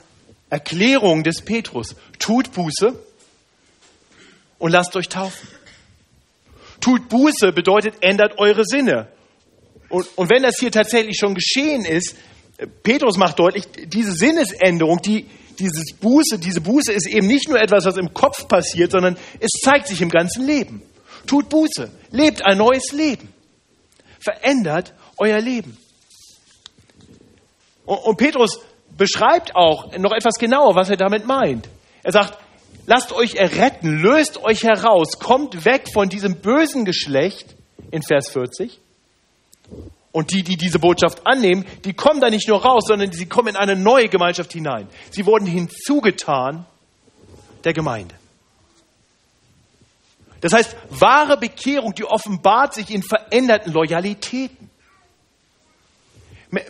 Erklärungen 0.50 1.24
des 1.24 1.42
Petrus. 1.42 1.96
Tut 2.18 2.52
Buße 2.52 2.98
und 4.58 4.70
lasst 4.70 4.94
euch 4.96 5.08
taufen. 5.08 5.48
Tut 6.80 7.08
Buße 7.08 7.52
bedeutet, 7.52 7.96
ändert 8.00 8.38
eure 8.38 8.64
Sinne. 8.64 9.08
Und, 9.88 10.06
und 10.16 10.30
wenn 10.30 10.42
das 10.42 10.58
hier 10.58 10.70
tatsächlich 10.70 11.16
schon 11.18 11.34
geschehen 11.34 11.84
ist, 11.84 12.16
Petrus 12.82 13.16
macht 13.16 13.38
deutlich, 13.38 13.64
diese 13.86 14.12
Sinnesänderung, 14.12 15.00
die, 15.02 15.26
dieses 15.58 15.92
Buße, 15.94 16.38
diese 16.38 16.60
Buße 16.60 16.92
ist 16.92 17.06
eben 17.06 17.26
nicht 17.26 17.48
nur 17.48 17.60
etwas, 17.60 17.84
was 17.84 17.96
im 17.96 18.14
Kopf 18.14 18.48
passiert, 18.48 18.92
sondern 18.92 19.16
es 19.40 19.50
zeigt 19.62 19.88
sich 19.88 20.00
im 20.00 20.08
ganzen 20.08 20.46
Leben. 20.46 20.82
Tut 21.26 21.48
Buße, 21.48 21.90
lebt 22.10 22.44
ein 22.46 22.58
neues 22.58 22.92
Leben, 22.92 23.28
verändert 24.20 24.94
euer 25.18 25.40
Leben. 25.40 25.76
Und, 27.84 27.98
und 27.98 28.16
Petrus 28.16 28.60
beschreibt 28.96 29.54
auch 29.54 29.96
noch 29.98 30.12
etwas 30.12 30.38
genauer, 30.38 30.74
was 30.74 30.88
er 30.88 30.96
damit 30.96 31.26
meint. 31.26 31.68
Er 32.02 32.12
sagt, 32.12 32.38
lasst 32.86 33.12
euch 33.12 33.34
erretten, 33.34 33.98
löst 33.98 34.42
euch 34.42 34.62
heraus, 34.62 35.18
kommt 35.18 35.64
weg 35.64 35.88
von 35.92 36.08
diesem 36.08 36.36
bösen 36.36 36.84
Geschlecht 36.84 37.54
in 37.90 38.02
Vers 38.02 38.30
40. 38.30 38.80
Und 40.16 40.32
die, 40.32 40.42
die 40.42 40.56
diese 40.56 40.78
Botschaft 40.78 41.26
annehmen, 41.26 41.66
die 41.84 41.92
kommen 41.92 42.22
da 42.22 42.30
nicht 42.30 42.48
nur 42.48 42.64
raus, 42.64 42.84
sondern 42.86 43.12
sie 43.12 43.26
kommen 43.26 43.48
in 43.48 43.56
eine 43.56 43.76
neue 43.76 44.08
Gemeinschaft 44.08 44.50
hinein. 44.50 44.88
Sie 45.10 45.26
wurden 45.26 45.44
hinzugetan 45.44 46.64
der 47.64 47.74
Gemeinde. 47.74 48.14
Das 50.40 50.54
heißt, 50.54 50.74
wahre 50.88 51.36
Bekehrung, 51.36 51.94
die 51.94 52.06
offenbart 52.06 52.72
sich 52.72 52.88
in 52.90 53.02
veränderten 53.02 53.74
Loyalitäten. 53.74 54.70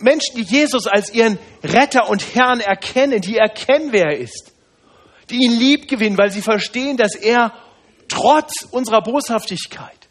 Menschen, 0.01 0.35
die 0.35 0.43
Jesus 0.43 0.85
als 0.85 1.13
ihren 1.13 1.39
Retter 1.63 2.09
und 2.09 2.35
Herrn 2.35 2.59
erkennen, 2.59 3.21
die 3.21 3.37
erkennen, 3.37 3.93
wer 3.93 4.07
er 4.07 4.17
ist, 4.17 4.51
die 5.29 5.45
ihn 5.45 5.57
lieb 5.57 5.87
gewinnen, 5.87 6.17
weil 6.17 6.31
sie 6.31 6.41
verstehen, 6.41 6.97
dass 6.97 7.15
er 7.15 7.53
trotz 8.09 8.63
unserer 8.71 9.01
Boshaftigkeit 9.01 10.09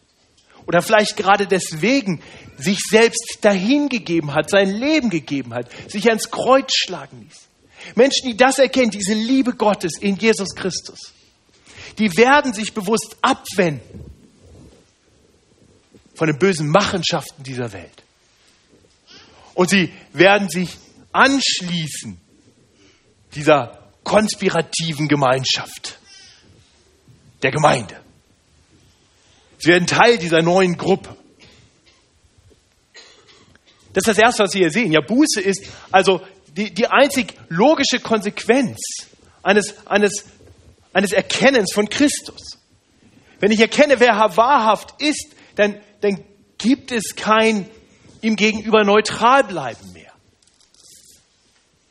oder 0.67 0.81
vielleicht 0.81 1.19
gerade 1.19 1.47
deswegen 1.47 2.23
sich 2.59 2.79
selbst 2.89 3.39
dahingegeben 3.43 4.35
hat, 4.35 4.51
sein 4.51 4.71
Leben 4.71 5.11
gegeben 5.11 5.55
hat, 5.55 5.71
sich 5.91 6.09
ans 6.09 6.31
Kreuz 6.31 6.71
schlagen 6.75 7.23
ließ. 7.23 7.49
Menschen, 7.95 8.29
die 8.29 8.37
das 8.37 8.59
erkennen, 8.59 8.91
diese 8.91 9.15
Liebe 9.15 9.53
Gottes 9.53 9.99
in 10.01 10.17
Jesus 10.17 10.55
Christus, 10.55 11.13
die 11.99 12.17
werden 12.17 12.53
sich 12.53 12.75
bewusst 12.75 13.17
abwenden 13.23 14.05
von 16.15 16.29
den 16.29 16.39
bösen 16.39 16.69
Machenschaften 16.69 17.43
dieser 17.43 17.73
Welt. 17.73 18.03
Und 19.55 19.71
sie 19.71 19.93
werden 20.13 20.49
sich 20.49 20.77
anschließen 21.13 22.21
dieser 23.35 23.91
konspirativen 24.03 25.09
Gemeinschaft, 25.09 25.99
der 27.43 27.51
Gemeinde. 27.51 28.01
Sie 29.59 29.71
werden 29.71 29.87
Teil 29.87 30.19
dieser 30.19 30.43
neuen 30.43 30.77
Gruppe. 30.77 31.17
Das 33.97 34.03
ist 34.03 34.09
das 34.09 34.19
Erste, 34.19 34.43
was 34.43 34.51
Sie 34.51 34.59
hier 34.59 34.71
sehen. 34.71 34.93
Ja, 34.93 35.01
Buße 35.01 35.41
ist 35.41 35.65
also 35.91 36.21
die, 36.49 36.71
die 36.71 36.87
einzig 36.87 37.33
logische 37.49 37.99
Konsequenz 37.99 38.77
eines, 39.43 39.75
eines, 39.87 40.27
eines 40.93 41.13
Erkennens 41.13 41.73
von 41.73 41.89
Christus. 41.89 42.59
Wenn 43.41 43.53
ich 43.53 43.61
erkenne, 43.61 43.99
wer 43.99 44.15
wahrhaft 44.37 45.01
ist, 45.01 45.35
dann, 45.55 45.81
dann 46.03 46.23
gibt 46.59 46.93
es 46.93 47.17
kein 47.17 47.71
ihm 48.21 48.37
gegenüber 48.37 48.85
neutral 48.85 49.45
bleiben 49.45 49.95
mehr. 49.95 50.13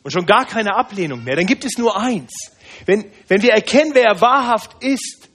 Und 0.04 0.12
schon 0.12 0.28
gar 0.28 0.46
keine 0.46 0.76
Ablehnung 0.76 1.24
mehr. 1.24 1.36
Dann 1.36 1.48
gibt 1.48 1.66
es 1.66 1.80
nur 1.80 2.00
eins. 2.00 2.52
Wenn, 2.86 3.12
wenn 3.28 3.42
wir 3.42 3.54
erkennen, 3.54 3.96
wer 3.96 4.04
er 4.04 4.22
wahrhaft 4.22 4.84
ist, 4.84 5.28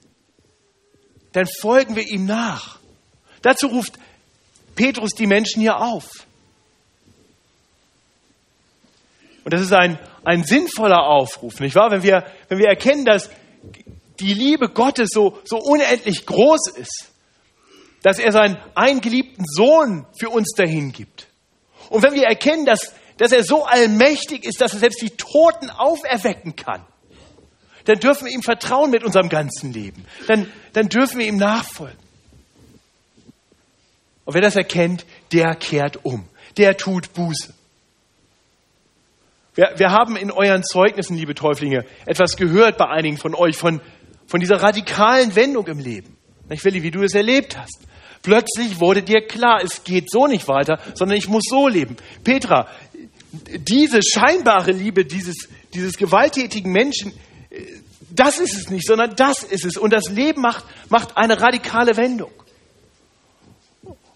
dann 1.33 1.47
folgen 1.59 1.97
wir 1.97 2.07
ihm 2.07 2.25
nach. 2.25 2.79
Dazu 3.41 3.67
ruft 3.67 3.99
Petrus 4.75 5.11
die 5.11 5.27
Menschen 5.27 5.59
hier 5.59 5.81
auf. 5.81 6.07
Und 9.43 9.53
das 9.53 9.61
ist 9.61 9.73
ein, 9.73 9.97
ein 10.23 10.43
sinnvoller 10.43 11.03
Aufruf, 11.03 11.59
nicht 11.59 11.75
wahr? 11.75 11.91
Wenn 11.91 12.03
wir, 12.03 12.25
wenn 12.47 12.59
wir 12.59 12.67
erkennen, 12.67 13.05
dass 13.05 13.29
die 14.19 14.33
Liebe 14.33 14.69
Gottes 14.69 15.09
so, 15.11 15.39
so 15.43 15.57
unendlich 15.57 16.25
groß 16.25 16.69
ist, 16.75 17.11
dass 18.03 18.19
er 18.19 18.31
seinen 18.31 18.57
eingeliebten 18.75 19.45
Sohn 19.45 20.05
für 20.17 20.29
uns 20.29 20.53
dahin 20.55 20.91
gibt. 20.91 21.27
Und 21.89 22.03
wenn 22.03 22.13
wir 22.13 22.25
erkennen, 22.25 22.65
dass, 22.65 22.93
dass 23.17 23.31
er 23.31 23.43
so 23.43 23.65
allmächtig 23.65 24.45
ist, 24.45 24.61
dass 24.61 24.73
er 24.73 24.79
selbst 24.79 25.01
die 25.01 25.11
Toten 25.11 25.69
auferwecken 25.69 26.55
kann, 26.55 26.85
dann 27.85 27.99
dürfen 27.99 28.25
wir 28.25 28.33
ihm 28.33 28.43
vertrauen 28.43 28.91
mit 28.91 29.03
unserem 29.03 29.29
ganzen 29.29 29.73
Leben. 29.73 30.05
Dann, 30.27 30.51
dann 30.73 30.87
dürfen 30.87 31.19
wir 31.19 31.27
ihm 31.27 31.37
nachfolgen. 31.37 31.97
Und 34.25 34.35
wer 34.35 34.41
das 34.41 34.55
erkennt, 34.55 35.05
der 35.31 35.55
kehrt 35.55 36.05
um. 36.05 36.27
Der 36.57 36.77
tut 36.77 37.13
Buße. 37.13 37.53
Wir, 39.53 39.73
wir 39.75 39.91
haben 39.91 40.15
in 40.15 40.31
euren 40.31 40.63
Zeugnissen, 40.63 41.17
liebe 41.17 41.35
Täuflinge, 41.35 41.85
etwas 42.05 42.37
gehört 42.37 42.77
bei 42.77 42.87
einigen 42.87 43.17
von 43.17 43.35
euch 43.35 43.57
von, 43.57 43.81
von 44.27 44.39
dieser 44.39 44.61
radikalen 44.61 45.35
Wendung 45.35 45.67
im 45.67 45.79
Leben. 45.79 46.17
Ich 46.49 46.63
will, 46.63 46.81
wie 46.81 46.91
du 46.91 47.03
es 47.03 47.13
erlebt 47.13 47.57
hast. 47.57 47.79
Plötzlich 48.23 48.79
wurde 48.79 49.01
dir 49.01 49.21
klar, 49.21 49.61
es 49.63 49.83
geht 49.83 50.11
so 50.11 50.27
nicht 50.27 50.47
weiter, 50.47 50.79
sondern 50.93 51.17
ich 51.17 51.27
muss 51.27 51.43
so 51.49 51.67
leben. 51.67 51.97
Petra, 52.23 52.67
diese 53.31 54.01
scheinbare 54.03 54.71
Liebe 54.71 55.05
dieses, 55.05 55.49
dieses 55.73 55.97
gewalttätigen 55.97 56.71
Menschen, 56.71 57.13
das 58.09 58.39
ist 58.39 58.55
es 58.55 58.69
nicht, 58.69 58.85
sondern 58.85 59.15
das 59.15 59.43
ist 59.43 59.65
es. 59.65 59.77
Und 59.77 59.91
das 59.91 60.09
Leben 60.09 60.41
macht, 60.41 60.65
macht 60.89 61.17
eine 61.17 61.41
radikale 61.41 61.97
Wendung. 61.97 62.31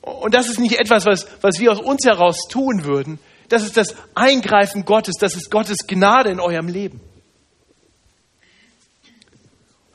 Und 0.01 0.33
das 0.33 0.49
ist 0.49 0.59
nicht 0.59 0.77
etwas, 0.77 1.05
was, 1.05 1.27
was 1.41 1.59
wir 1.59 1.71
aus 1.71 1.79
uns 1.79 2.05
heraus 2.05 2.41
tun 2.49 2.83
würden. 2.83 3.19
Das 3.49 3.63
ist 3.63 3.77
das 3.77 3.95
Eingreifen 4.15 4.85
Gottes. 4.85 5.15
Das 5.19 5.35
ist 5.35 5.51
Gottes 5.51 5.87
Gnade 5.87 6.29
in 6.29 6.39
eurem 6.39 6.67
Leben. 6.67 6.99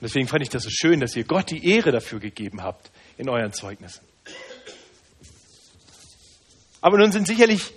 Und 0.00 0.02
deswegen 0.02 0.28
fand 0.28 0.42
ich 0.42 0.49
das 0.49 0.62
so 0.62 0.71
schön, 0.71 1.00
dass 1.00 1.14
ihr 1.14 1.25
Gott 1.25 1.50
die 1.50 1.66
Ehre 1.66 1.92
dafür 1.92 2.21
gegeben 2.21 2.62
habt, 2.62 2.90
in 3.19 3.28
euren 3.28 3.52
Zeugnissen. 3.52 4.00
Aber 6.80 6.97
nun 6.97 7.12
sind 7.12 7.26
sicherlich 7.26 7.73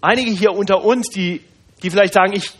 einige 0.00 0.30
hier 0.30 0.52
unter 0.52 0.84
uns, 0.84 1.08
die, 1.08 1.42
die 1.82 1.90
vielleicht 1.90 2.14
sagen, 2.14 2.32
ich, 2.32 2.52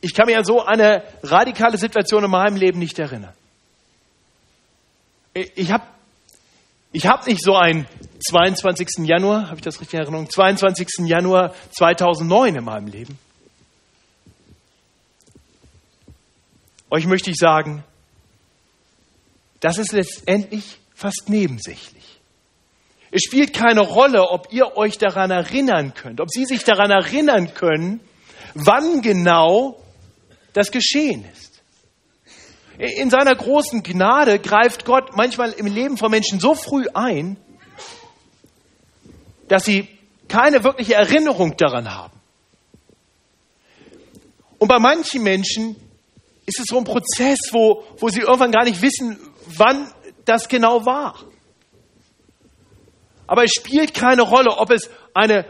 ich 0.00 0.14
kann 0.14 0.26
mir 0.26 0.38
an 0.38 0.44
so 0.44 0.64
eine 0.64 1.02
radikale 1.22 1.76
Situation 1.76 2.24
in 2.24 2.30
meinem 2.30 2.56
Leben 2.56 2.78
nicht 2.78 2.98
erinnern. 2.98 3.34
Ich 5.34 5.70
habe 5.70 5.84
ich 6.92 7.06
hab 7.06 7.26
nicht 7.26 7.42
so 7.42 7.54
einen 7.54 7.86
22. 8.28 9.06
Januar, 9.06 9.46
habe 9.46 9.56
ich 9.56 9.62
das 9.62 9.80
richtig 9.80 9.94
in 9.94 10.00
Erinnerung? 10.00 10.28
22. 10.28 11.06
Januar 11.06 11.54
2009 11.72 12.56
in 12.56 12.64
meinem 12.64 12.88
Leben. 12.88 13.18
Euch 16.90 17.06
möchte 17.06 17.30
ich 17.30 17.36
sagen, 17.36 17.84
das 19.60 19.78
ist 19.78 19.92
letztendlich 19.92 20.78
fast 20.94 21.28
nebensächlich. 21.28 22.20
Es 23.12 23.22
spielt 23.22 23.52
keine 23.52 23.80
Rolle, 23.80 24.28
ob 24.28 24.52
ihr 24.52 24.76
euch 24.76 24.98
daran 24.98 25.30
erinnern 25.30 25.94
könnt, 25.94 26.20
ob 26.20 26.30
Sie 26.30 26.44
sich 26.44 26.64
daran 26.64 26.90
erinnern 26.90 27.54
können, 27.54 28.00
wann 28.54 29.02
genau 29.02 29.80
das 30.52 30.70
geschehen 30.70 31.24
ist. 31.32 31.49
In 32.80 33.10
seiner 33.10 33.34
großen 33.34 33.82
Gnade 33.82 34.38
greift 34.38 34.86
Gott 34.86 35.14
manchmal 35.14 35.52
im 35.52 35.66
Leben 35.66 35.98
von 35.98 36.10
Menschen 36.10 36.40
so 36.40 36.54
früh 36.54 36.86
ein, 36.94 37.36
dass 39.48 39.66
sie 39.66 39.86
keine 40.28 40.64
wirkliche 40.64 40.94
Erinnerung 40.94 41.58
daran 41.58 41.94
haben. 41.94 42.18
Und 44.56 44.68
bei 44.68 44.78
manchen 44.78 45.22
Menschen 45.22 45.76
ist 46.46 46.58
es 46.58 46.66
so 46.68 46.78
ein 46.78 46.84
Prozess, 46.84 47.38
wo, 47.50 47.84
wo 47.98 48.08
sie 48.08 48.20
irgendwann 48.20 48.50
gar 48.50 48.64
nicht 48.64 48.80
wissen, 48.80 49.18
wann 49.58 49.92
das 50.24 50.48
genau 50.48 50.86
war. 50.86 51.18
Aber 53.26 53.44
es 53.44 53.50
spielt 53.50 53.92
keine 53.92 54.22
Rolle, 54.22 54.56
ob 54.56 54.70
es 54.70 54.88
eine 55.12 55.44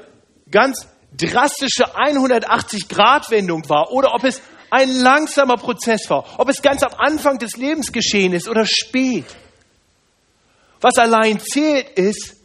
ganz 0.50 0.88
drastische 1.16 1.94
180-Grad-Wendung 1.94 3.68
war 3.68 3.92
oder 3.92 4.14
ob 4.14 4.24
es 4.24 4.42
ein 4.70 4.90
langsamer 4.90 5.56
Prozess 5.56 6.08
war, 6.08 6.38
ob 6.38 6.48
es 6.48 6.62
ganz 6.62 6.82
am 6.82 6.94
Anfang 6.94 7.38
des 7.38 7.56
Lebens 7.56 7.92
geschehen 7.92 8.32
ist 8.32 8.48
oder 8.48 8.64
spät. 8.64 9.26
Was 10.80 10.96
allein 10.96 11.40
zählt 11.40 11.90
ist, 11.98 12.36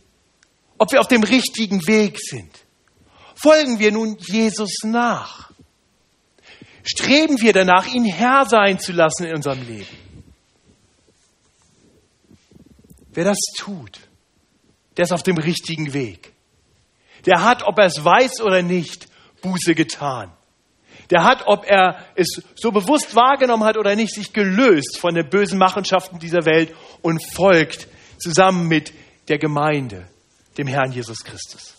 ob 0.77 0.91
wir 0.91 0.99
auf 0.99 1.07
dem 1.07 1.23
richtigen 1.23 1.85
Weg 1.87 2.19
sind. 2.19 2.51
Folgen 3.35 3.79
wir 3.79 3.91
nun 3.91 4.17
Jesus 4.19 4.79
nach? 4.83 5.51
Streben 6.83 7.41
wir 7.41 7.53
danach, 7.53 7.87
ihn 7.87 8.05
Herr 8.05 8.45
sein 8.45 8.79
zu 8.79 8.91
lassen 8.91 9.25
in 9.25 9.35
unserem 9.35 9.65
Leben? 9.67 10.05
Wer 13.13 13.23
das 13.23 13.39
tut, 13.57 13.99
der 14.97 15.03
ist 15.03 15.13
auf 15.13 15.23
dem 15.23 15.37
richtigen 15.37 15.93
Weg. 15.93 16.33
Der 17.25 17.43
hat, 17.43 17.63
ob 17.63 17.79
er 17.79 17.85
es 17.85 18.03
weiß 18.03 18.41
oder 18.41 18.61
nicht, 18.61 19.07
Buße 19.41 19.73
getan. 19.73 20.31
Der 21.11 21.23
hat, 21.23 21.43
ob 21.45 21.65
er 21.65 22.05
es 22.15 22.41
so 22.55 22.71
bewusst 22.71 23.15
wahrgenommen 23.15 23.63
hat 23.63 23.77
oder 23.77 23.95
nicht, 23.95 24.13
sich 24.13 24.33
gelöst 24.33 24.97
von 24.99 25.13
den 25.13 25.29
bösen 25.29 25.59
Machenschaften 25.59 26.19
dieser 26.19 26.45
Welt 26.45 26.73
und 27.01 27.21
folgt 27.35 27.87
zusammen 28.17 28.67
mit 28.67 28.93
der 29.27 29.37
Gemeinde, 29.37 30.07
dem 30.57 30.67
Herrn 30.67 30.91
Jesus 30.91 31.23
Christus. 31.23 31.75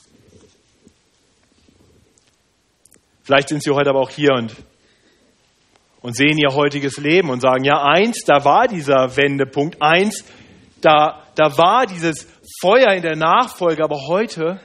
Vielleicht 3.22 3.48
sind 3.48 3.62
Sie 3.62 3.70
heute 3.70 3.90
aber 3.90 4.00
auch 4.00 4.10
hier 4.10 4.34
und, 4.34 4.54
und 6.00 6.16
sehen 6.16 6.38
Ihr 6.38 6.54
heutiges 6.54 6.96
Leben 6.96 7.30
und 7.30 7.40
sagen, 7.40 7.64
ja, 7.64 7.82
eins, 7.82 8.22
da 8.24 8.44
war 8.44 8.68
dieser 8.68 9.16
Wendepunkt, 9.16 9.82
eins, 9.82 10.24
da, 10.80 11.24
da 11.34 11.58
war 11.58 11.86
dieses 11.86 12.28
Feuer 12.60 12.92
in 12.92 13.02
der 13.02 13.16
Nachfolge, 13.16 13.82
aber 13.82 14.06
heute, 14.06 14.60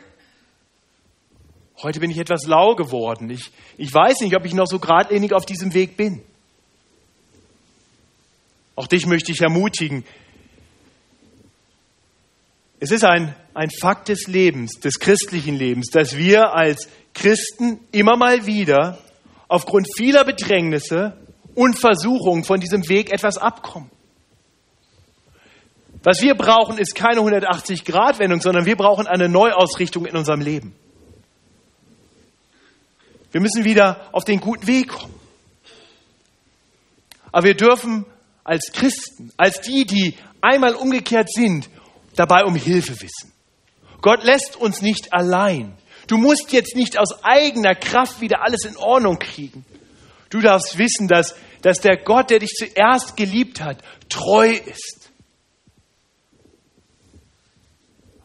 heute 1.84 2.00
bin 2.00 2.12
ich 2.12 2.18
etwas 2.18 2.46
lau 2.46 2.76
geworden. 2.76 3.30
Ich, 3.30 3.52
ich 3.78 3.94
weiß 3.94 4.22
nicht, 4.22 4.36
ob 4.36 4.46
ich 4.46 4.54
noch 4.54 4.68
so 4.68 4.80
geradlinig 4.80 5.34
auf 5.34 5.46
diesem 5.46 5.74
Weg 5.74 5.98
bin. 5.98 6.22
Auch 8.76 8.88
dich 8.88 9.06
möchte 9.06 9.32
ich 9.32 9.42
ermutigen. 9.42 10.04
Es 12.80 12.92
ist 12.92 13.04
ein, 13.04 13.36
ein 13.54 13.70
Fakt 13.70 14.08
des 14.10 14.28
Lebens, 14.28 14.80
des 14.80 15.00
christlichen 15.00 15.56
Lebens, 15.56 15.90
dass 15.92 16.18
wir 16.18 16.54
als 16.56 16.90
Christen 17.14 17.80
immer 17.92 18.18
mal 18.18 18.46
wieder 18.46 18.98
aufgrund 19.48 19.88
vieler 19.96 20.24
Bedrängnisse 20.24 21.16
und 21.54 21.78
Versuchungen 21.78 22.44
von 22.44 22.60
diesem 22.60 22.88
Weg 22.90 23.12
etwas 23.12 23.38
abkommen. 23.38 23.92
Was 26.04 26.22
wir 26.22 26.34
brauchen, 26.34 26.80
ist 26.80 26.96
keine 26.96 27.22
180-Grad-Wendung, 27.22 28.42
sondern 28.42 28.66
wir 28.66 28.76
brauchen 28.76 29.06
eine 29.06 29.30
Neuausrichtung 29.30 30.06
in 30.08 30.16
unserem 30.16 30.42
Leben. 30.42 30.74
Wir 33.32 33.42
müssen 33.42 33.64
wieder 33.64 34.10
auf 34.12 34.24
den 34.24 34.40
guten 34.40 34.68
Weg 34.68 34.90
kommen. 34.90 35.14
Aber 37.32 37.46
wir 37.46 37.56
dürfen 37.56 38.06
als 38.44 38.72
Christen, 38.74 39.32
als 39.38 39.62
die, 39.62 39.86
die 39.86 40.16
einmal 40.42 40.76
umgekehrt 40.76 41.32
sind, 41.32 41.70
dabei 42.16 42.44
um 42.44 42.56
Hilfe 42.56 43.00
wissen. 43.02 43.32
Gott 44.02 44.24
lässt 44.24 44.56
uns 44.58 44.82
nicht 44.82 45.14
allein. 45.14 45.78
Du 46.08 46.18
musst 46.18 46.52
jetzt 46.52 46.76
nicht 46.76 46.98
aus 46.98 47.24
eigener 47.24 47.76
Kraft 47.76 48.20
wieder 48.20 48.44
alles 48.44 48.66
in 48.66 48.76
Ordnung 48.76 49.20
kriegen. 49.20 49.66
Du 50.30 50.40
darfst 50.40 50.78
wissen, 50.78 51.08
dass, 51.08 51.36
dass 51.62 51.80
der 51.80 51.98
Gott, 51.98 52.30
der 52.32 52.40
dich 52.40 52.54
zuerst 52.58 53.16
geliebt 53.16 53.62
hat, 53.62 53.78
treu 54.10 54.50
ist 54.52 55.02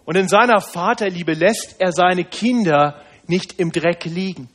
Und 0.06 0.14
in 0.14 0.28
seiner 0.28 0.60
Vaterliebe 0.60 1.34
lässt 1.34 1.80
er 1.80 1.92
seine 1.92 2.24
Kinder 2.24 3.02
nicht 3.26 3.58
im 3.58 3.72
Dreck 3.72 4.04
liegen. 4.04 4.48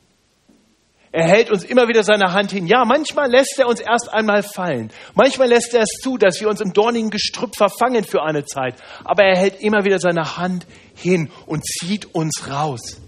Er 1.13 1.27
hält 1.27 1.51
uns 1.51 1.65
immer 1.65 1.89
wieder 1.89 2.03
seine 2.03 2.31
Hand 2.31 2.51
hin. 2.51 2.67
Ja, 2.67 2.85
manchmal 2.85 3.29
lässt 3.29 3.59
er 3.59 3.67
uns 3.67 3.81
erst 3.81 4.13
einmal 4.13 4.43
fallen. 4.43 4.91
Manchmal 5.13 5.49
lässt 5.49 5.73
er 5.73 5.81
es 5.81 5.99
zu, 6.01 6.17
dass 6.17 6.39
wir 6.39 6.47
uns 6.47 6.61
im 6.61 6.71
dornigen 6.71 7.09
Gestrüpp 7.09 7.57
verfangen 7.57 8.05
für 8.05 8.24
eine 8.24 8.45
Zeit. 8.45 8.75
Aber 9.03 9.24
er 9.24 9.37
hält 9.37 9.61
immer 9.61 9.83
wieder 9.83 10.00
seine 10.00 10.37
Hand 10.37 10.65
hin 10.95 11.29
und 11.45 11.65
zieht 11.65 12.15
uns 12.15 12.50
raus. 12.50 13.01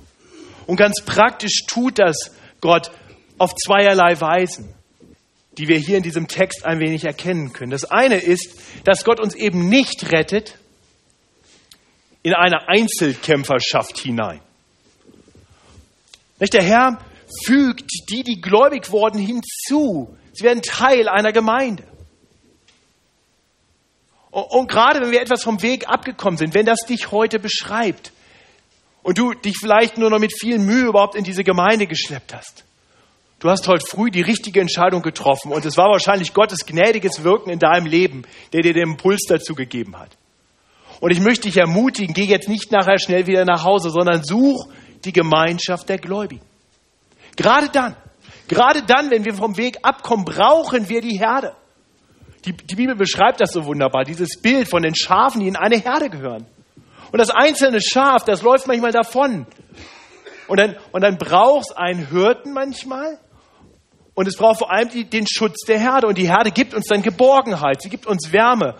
Und 0.67 0.75
ganz 0.75 1.01
praktisch 1.05 1.65
tut 1.65 1.97
das 1.99 2.35
Gott 2.59 2.91
auf 3.37 3.55
zweierlei 3.55 4.19
Weisen, 4.19 4.73
die 5.57 5.69
wir 5.69 5.77
hier 5.77 5.97
in 5.97 6.03
diesem 6.03 6.27
Text 6.27 6.65
ein 6.65 6.79
wenig 6.79 7.05
erkennen 7.05 7.53
können. 7.53 7.71
Das 7.71 7.85
eine 7.85 8.17
ist, 8.17 8.59
dass 8.83 9.05
Gott 9.05 9.21
uns 9.21 9.33
eben 9.33 9.69
nicht 9.69 10.11
rettet, 10.11 10.57
in 12.21 12.33
eine 12.33 12.67
Einzelkämpferschaft 12.67 13.97
hinein. 13.97 14.39
Der 16.39 16.63
Herr 16.63 16.99
fügt 17.45 18.09
die, 18.09 18.23
die 18.23 18.41
gläubig 18.41 18.91
wurden, 18.91 19.19
hinzu. 19.19 20.15
Sie 20.33 20.43
werden 20.43 20.61
Teil 20.61 21.07
einer 21.07 21.31
Gemeinde. 21.31 21.83
Und, 24.31 24.67
gerade 24.67 24.99
wenn 24.99 25.11
wir 25.11 25.21
etwas 25.21 25.43
vom 25.43 25.61
Weg 25.61 25.87
abgekommen 25.87 26.37
sind, 26.37 26.55
wenn 26.55 26.65
das 26.65 26.79
dich 26.87 27.11
heute 27.11 27.37
beschreibt 27.37 28.11
und 29.03 29.19
du 29.19 29.33
dich 29.33 29.57
vielleicht 29.59 29.99
nur 29.99 30.09
noch 30.09 30.17
mit 30.17 30.33
viel 30.35 30.57
Mühe 30.57 30.87
überhaupt 30.87 31.13
in 31.13 31.23
diese 31.23 31.43
Gemeinde 31.43 31.85
geschleppt 31.85 32.33
hast, 32.33 32.63
du 33.39 33.49
hast 33.51 33.67
heute 33.67 33.85
früh 33.85 34.09
die 34.09 34.23
richtige 34.23 34.59
Entscheidung 34.59 35.03
getroffen 35.03 35.51
und 35.51 35.63
es 35.65 35.77
war 35.77 35.91
wahrscheinlich 35.91 36.33
Gottes 36.33 36.65
gnädiges 36.65 37.23
Wirken 37.23 37.51
in 37.51 37.59
deinem 37.59 37.85
Leben, 37.85 38.23
der 38.53 38.63
dir 38.63 38.73
den 38.73 38.89
Impuls 38.89 39.21
dazu 39.27 39.53
gegeben 39.53 39.99
hat. 39.99 40.09
Und 40.99 41.11
ich 41.11 41.19
möchte 41.19 41.47
dich 41.47 41.57
ermutigen, 41.57 42.15
geh 42.15 42.23
jetzt 42.23 42.49
nicht 42.49 42.71
nachher 42.71 42.97
schnell 42.97 43.27
wieder 43.27 43.45
nach 43.45 43.63
Hause, 43.63 43.91
sondern 43.91 44.23
such 44.23 44.67
die 45.05 45.13
Gemeinschaft 45.13 45.89
der 45.89 45.99
Gläubigen. 45.99 46.41
Gerade 47.35 47.69
dann, 47.69 47.95
gerade 48.47 48.83
dann, 48.83 49.09
wenn 49.09 49.25
wir 49.25 49.33
vom 49.33 49.57
Weg 49.57 49.77
abkommen, 49.83 50.25
brauchen 50.25 50.89
wir 50.89 51.01
die 51.01 51.17
Herde. 51.17 51.55
Die, 52.45 52.53
die 52.53 52.75
Bibel 52.75 52.95
beschreibt 52.95 53.41
das 53.41 53.51
so 53.53 53.65
wunderbar, 53.65 54.03
dieses 54.03 54.41
Bild 54.41 54.67
von 54.67 54.83
den 54.83 54.95
Schafen, 54.95 55.41
die 55.41 55.47
in 55.47 55.55
eine 55.55 55.77
Herde 55.77 56.09
gehören. 56.09 56.45
Und 57.11 57.19
das 57.19 57.29
einzelne 57.29 57.79
Schaf, 57.81 58.23
das 58.25 58.41
läuft 58.41 58.67
manchmal 58.67 58.91
davon. 58.91 59.45
Und 60.47 60.59
dann, 60.59 60.75
und 60.91 61.01
dann 61.01 61.17
braucht 61.17 61.69
es 61.69 61.77
einen 61.77 62.07
Hirten 62.07 62.53
manchmal. 62.53 63.17
Und 64.13 64.27
es 64.27 64.35
braucht 64.35 64.59
vor 64.59 64.71
allem 64.71 64.89
die, 64.89 65.05
den 65.05 65.25
Schutz 65.27 65.65
der 65.65 65.79
Herde. 65.79 66.07
Und 66.07 66.17
die 66.17 66.27
Herde 66.27 66.51
gibt 66.51 66.73
uns 66.73 66.85
dann 66.87 67.01
Geborgenheit, 67.01 67.81
sie 67.81 67.89
gibt 67.89 68.05
uns 68.05 68.31
Wärme, 68.31 68.75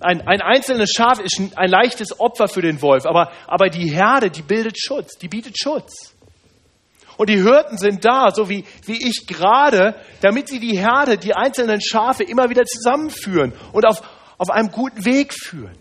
ein, 0.00 0.20
ein 0.26 0.40
einzelnes 0.40 0.92
Schaf 0.96 1.18
ist 1.18 1.40
ein 1.56 1.68
leichtes 1.68 2.20
Opfer 2.20 2.46
für 2.46 2.62
den 2.62 2.80
Wolf, 2.82 3.04
aber, 3.04 3.32
aber 3.46 3.68
die 3.68 3.90
Herde, 3.90 4.30
die 4.30 4.42
bildet 4.42 4.80
Schutz, 4.80 5.18
die 5.18 5.28
bietet 5.28 5.58
Schutz. 5.58 6.14
Und 7.18 7.28
die 7.28 7.42
Hirten 7.42 7.76
sind 7.76 8.04
da, 8.04 8.30
so 8.32 8.48
wie, 8.48 8.64
wie 8.86 9.08
ich 9.08 9.26
gerade, 9.26 9.96
damit 10.20 10.48
sie 10.48 10.60
die 10.60 10.78
Herde, 10.78 11.18
die 11.18 11.34
einzelnen 11.34 11.80
Schafe 11.80 12.22
immer 12.22 12.48
wieder 12.48 12.64
zusammenführen 12.64 13.52
und 13.72 13.84
auf, 13.84 14.02
auf 14.38 14.50
einem 14.50 14.70
guten 14.70 15.04
Weg 15.04 15.34
führen. 15.34 15.76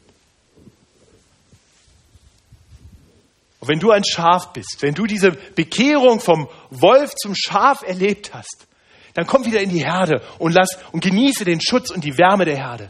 Und 3.60 3.68
wenn 3.68 3.80
du 3.80 3.92
ein 3.92 4.04
Schaf 4.04 4.52
bist, 4.52 4.78
wenn 4.82 4.96
du 4.96 5.06
diese 5.06 5.32
Bekehrung 5.32 6.20
vom 6.20 6.50
Wolf 6.72 7.14
zum 7.14 7.36
Schaf 7.36 7.84
erlebt 7.84 8.34
hast, 8.34 8.66
dann 9.14 9.28
komm 9.28 9.46
wieder 9.46 9.62
in 9.62 9.70
die 9.70 9.86
Herde 9.86 10.24
und 10.40 10.54
lass 10.54 10.80
und 10.92 11.04
genieße 11.04 11.46
den 11.46 11.62
Schutz 11.62 11.92
und 11.92 12.04
die 12.04 12.18
Wärme 12.18 12.46
der 12.46 12.58
Herde. 12.58 12.90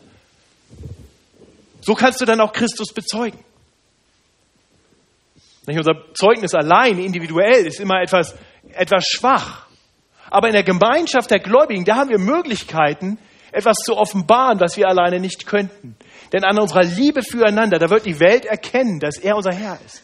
So 1.81 1.95
kannst 1.95 2.21
du 2.21 2.25
dann 2.25 2.39
auch 2.39 2.53
Christus 2.53 2.93
bezeugen. 2.93 3.39
Nicht 5.67 5.77
unser 5.77 6.13
Zeugnis 6.13 6.53
allein, 6.55 6.97
individuell, 6.97 7.67
ist 7.67 7.79
immer 7.79 8.01
etwas, 8.01 8.35
etwas 8.73 9.05
schwach. 9.05 9.67
Aber 10.29 10.47
in 10.47 10.53
der 10.53 10.63
Gemeinschaft 10.63 11.29
der 11.29 11.39
Gläubigen, 11.39 11.83
da 11.83 11.97
haben 11.97 12.09
wir 12.09 12.19
Möglichkeiten, 12.19 13.19
etwas 13.51 13.77
zu 13.77 13.95
offenbaren, 13.95 14.59
was 14.59 14.77
wir 14.77 14.87
alleine 14.87 15.19
nicht 15.19 15.45
könnten. 15.45 15.95
Denn 16.31 16.45
an 16.45 16.57
unserer 16.59 16.83
Liebe 16.83 17.21
füreinander, 17.21 17.79
da 17.79 17.89
wird 17.89 18.05
die 18.05 18.19
Welt 18.19 18.45
erkennen, 18.45 18.99
dass 18.99 19.17
er 19.17 19.35
unser 19.35 19.53
Herr 19.53 19.77
ist. 19.85 20.03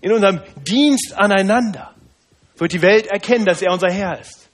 In 0.00 0.12
unserem 0.12 0.40
Dienst 0.66 1.14
aneinander 1.16 1.94
wird 2.56 2.72
die 2.72 2.82
Welt 2.82 3.06
erkennen, 3.06 3.44
dass 3.44 3.62
er 3.62 3.72
unser 3.72 3.90
Herr 3.90 4.18
ist. 4.18 4.48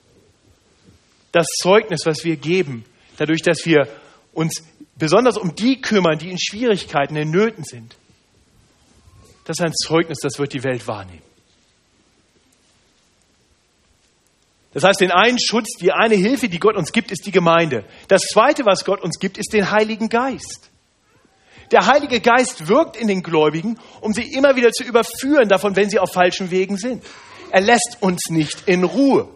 Das 1.32 1.46
Zeugnis, 1.60 2.04
was 2.04 2.24
wir 2.24 2.36
geben, 2.36 2.84
dadurch, 3.16 3.42
dass 3.42 3.64
wir 3.64 3.86
uns 4.32 4.64
besonders 4.96 5.36
um 5.36 5.54
die 5.54 5.80
kümmern, 5.80 6.18
die 6.18 6.30
in 6.30 6.38
Schwierigkeiten, 6.38 7.16
in 7.16 7.30
Nöten 7.30 7.64
sind. 7.64 7.96
Das 9.50 9.58
ist 9.58 9.64
ein 9.64 9.74
Zeugnis, 9.74 10.18
das 10.22 10.38
wird 10.38 10.52
die 10.52 10.62
Welt 10.62 10.86
wahrnehmen. 10.86 11.22
Das 14.72 14.84
heißt, 14.84 15.00
den 15.00 15.10
einen 15.10 15.40
Schutz, 15.40 15.76
die 15.80 15.90
eine 15.90 16.14
Hilfe, 16.14 16.48
die 16.48 16.60
Gott 16.60 16.76
uns 16.76 16.92
gibt, 16.92 17.10
ist 17.10 17.26
die 17.26 17.32
Gemeinde. 17.32 17.84
Das 18.06 18.22
zweite, 18.22 18.64
was 18.64 18.84
Gott 18.84 19.00
uns 19.00 19.18
gibt, 19.18 19.38
ist 19.38 19.52
den 19.52 19.72
Heiligen 19.72 20.08
Geist. 20.08 20.70
Der 21.72 21.88
Heilige 21.88 22.20
Geist 22.20 22.68
wirkt 22.68 22.96
in 22.96 23.08
den 23.08 23.24
Gläubigen, 23.24 23.76
um 24.00 24.12
sie 24.12 24.32
immer 24.32 24.54
wieder 24.54 24.70
zu 24.70 24.84
überführen 24.84 25.48
davon, 25.48 25.74
wenn 25.74 25.90
sie 25.90 25.98
auf 25.98 26.12
falschen 26.12 26.52
Wegen 26.52 26.76
sind. 26.76 27.04
Er 27.50 27.60
lässt 27.60 27.96
uns 27.98 28.30
nicht 28.30 28.68
in 28.68 28.84
Ruhe. 28.84 29.28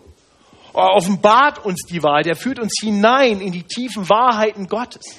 Er 0.74 0.94
offenbart 0.94 1.64
uns 1.64 1.82
die 1.90 2.04
Wahrheit. 2.04 2.28
Er 2.28 2.36
führt 2.36 2.60
uns 2.60 2.74
hinein 2.80 3.40
in 3.40 3.50
die 3.50 3.64
tiefen 3.64 4.08
Wahrheiten 4.08 4.68
Gottes. 4.68 5.16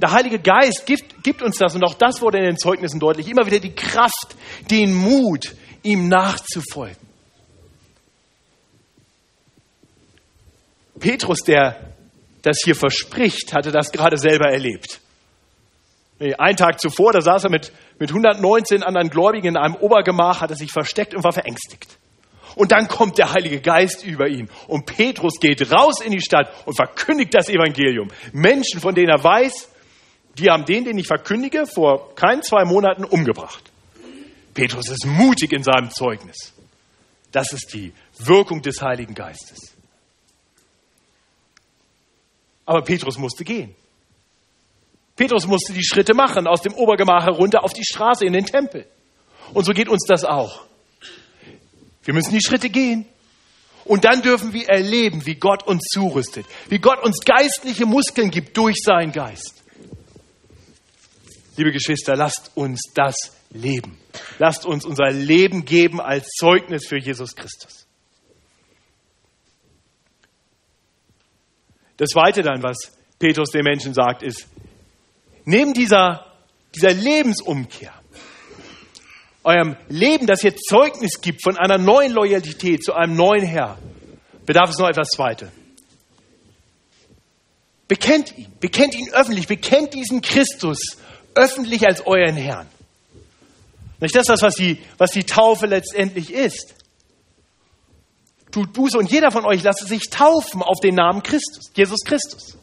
Der 0.00 0.12
Heilige 0.12 0.38
Geist 0.38 0.86
gibt, 0.86 1.24
gibt 1.24 1.42
uns 1.42 1.58
das, 1.58 1.74
und 1.74 1.82
auch 1.84 1.94
das 1.94 2.20
wurde 2.20 2.38
in 2.38 2.44
den 2.44 2.56
Zeugnissen 2.56 3.00
deutlich, 3.00 3.28
immer 3.28 3.46
wieder 3.46 3.58
die 3.58 3.74
Kraft, 3.74 4.36
den 4.70 4.94
Mut, 4.94 5.54
ihm 5.82 6.08
nachzufolgen. 6.08 7.08
Petrus, 10.98 11.40
der 11.40 11.94
das 12.42 12.58
hier 12.64 12.74
verspricht, 12.74 13.52
hatte 13.54 13.72
das 13.72 13.90
gerade 13.90 14.16
selber 14.16 14.50
erlebt. 14.50 15.00
Nee, 16.20 16.34
einen 16.34 16.56
Tag 16.56 16.80
zuvor, 16.80 17.12
da 17.12 17.20
saß 17.20 17.44
er 17.44 17.50
mit, 17.50 17.72
mit 17.98 18.10
119 18.10 18.82
anderen 18.82 19.08
Gläubigen 19.08 19.48
in 19.48 19.56
einem 19.56 19.76
Obergemach, 19.76 20.40
hat 20.40 20.50
er 20.50 20.56
sich 20.56 20.72
versteckt 20.72 21.14
und 21.14 21.22
war 21.22 21.32
verängstigt. 21.32 21.98
Und 22.56 22.72
dann 22.72 22.88
kommt 22.88 23.18
der 23.18 23.32
Heilige 23.32 23.60
Geist 23.60 24.04
über 24.04 24.26
ihn. 24.26 24.48
Und 24.66 24.86
Petrus 24.86 25.38
geht 25.38 25.70
raus 25.70 26.00
in 26.00 26.10
die 26.10 26.20
Stadt 26.20 26.50
und 26.66 26.74
verkündigt 26.74 27.32
das 27.34 27.48
Evangelium. 27.48 28.08
Menschen, 28.32 28.80
von 28.80 28.94
denen 28.94 29.10
er 29.10 29.22
weiß, 29.22 29.68
die 30.38 30.50
haben 30.50 30.64
den, 30.64 30.84
den 30.84 30.98
ich 30.98 31.06
verkündige, 31.06 31.66
vor 31.66 32.14
kein 32.14 32.42
zwei 32.42 32.64
Monaten 32.64 33.04
umgebracht. 33.04 33.70
Petrus 34.54 34.88
ist 34.88 35.06
mutig 35.06 35.52
in 35.52 35.62
seinem 35.62 35.90
Zeugnis. 35.90 36.52
Das 37.32 37.52
ist 37.52 37.72
die 37.74 37.92
Wirkung 38.18 38.62
des 38.62 38.80
Heiligen 38.80 39.14
Geistes. 39.14 39.74
Aber 42.64 42.82
Petrus 42.82 43.18
musste 43.18 43.44
gehen. 43.44 43.74
Petrus 45.16 45.46
musste 45.46 45.72
die 45.72 45.84
Schritte 45.84 46.14
machen, 46.14 46.46
aus 46.46 46.62
dem 46.62 46.74
Obergemach 46.74 47.24
herunter 47.24 47.64
auf 47.64 47.72
die 47.72 47.84
Straße 47.84 48.24
in 48.24 48.32
den 48.32 48.46
Tempel. 48.46 48.86
Und 49.52 49.64
so 49.64 49.72
geht 49.72 49.88
uns 49.88 50.04
das 50.06 50.24
auch. 50.24 50.64
Wir 52.04 52.14
müssen 52.14 52.32
die 52.32 52.42
Schritte 52.42 52.70
gehen. 52.70 53.06
Und 53.84 54.04
dann 54.04 54.22
dürfen 54.22 54.52
wir 54.52 54.68
erleben, 54.68 55.24
wie 55.24 55.36
Gott 55.36 55.66
uns 55.66 55.84
zurüstet, 55.90 56.46
wie 56.68 56.78
Gott 56.78 57.02
uns 57.02 57.20
geistliche 57.24 57.86
Muskeln 57.86 58.30
gibt 58.30 58.56
durch 58.56 58.76
seinen 58.84 59.12
Geist. 59.12 59.62
Liebe 61.58 61.72
Geschwister, 61.72 62.14
lasst 62.14 62.52
uns 62.54 62.80
das 62.94 63.16
leben. 63.50 63.98
Lasst 64.38 64.64
uns 64.64 64.84
unser 64.84 65.10
Leben 65.10 65.64
geben 65.64 66.00
als 66.00 66.28
Zeugnis 66.28 66.86
für 66.86 66.98
Jesus 66.98 67.34
Christus. 67.34 67.88
Das 71.96 72.10
Zweite 72.10 72.42
dann, 72.42 72.62
was 72.62 72.76
Petrus 73.18 73.50
den 73.50 73.64
Menschen 73.64 73.92
sagt, 73.92 74.22
ist, 74.22 74.46
neben 75.44 75.74
dieser, 75.74 76.32
dieser 76.76 76.92
Lebensumkehr, 76.94 77.92
eurem 79.42 79.76
Leben, 79.88 80.28
das 80.28 80.42
jetzt 80.42 80.64
Zeugnis 80.68 81.20
gibt 81.20 81.42
von 81.42 81.56
einer 81.56 81.76
neuen 81.76 82.12
Loyalität 82.12 82.84
zu 82.84 82.94
einem 82.94 83.16
neuen 83.16 83.44
Herr, 83.44 83.78
bedarf 84.46 84.70
es 84.70 84.78
noch 84.78 84.88
etwas 84.88 85.08
Zweites. 85.08 85.50
Bekennt 87.88 88.38
ihn, 88.38 88.46
bekennt 88.60 88.94
ihn 88.94 89.08
öffentlich, 89.12 89.48
bekennt 89.48 89.94
diesen 89.94 90.20
Christus 90.20 90.98
öffentlich 91.34 91.86
als 91.86 92.06
euren 92.06 92.36
Herrn. 92.36 92.68
Nicht 94.00 94.14
das 94.14 94.22
ist 94.22 94.28
das, 94.28 94.42
was 94.42 94.54
die, 94.54 94.80
was 94.96 95.10
die 95.10 95.24
Taufe 95.24 95.66
letztendlich 95.66 96.32
ist. 96.32 96.74
Tut 98.50 98.72
Buße 98.72 98.96
und 98.96 99.10
jeder 99.10 99.30
von 99.30 99.44
euch 99.44 99.62
lasse 99.62 99.86
sich 99.86 100.08
taufen 100.10 100.62
auf 100.62 100.80
den 100.80 100.94
Namen 100.94 101.22
Christus, 101.22 101.70
Jesus 101.74 102.00
Christus. 102.04 102.56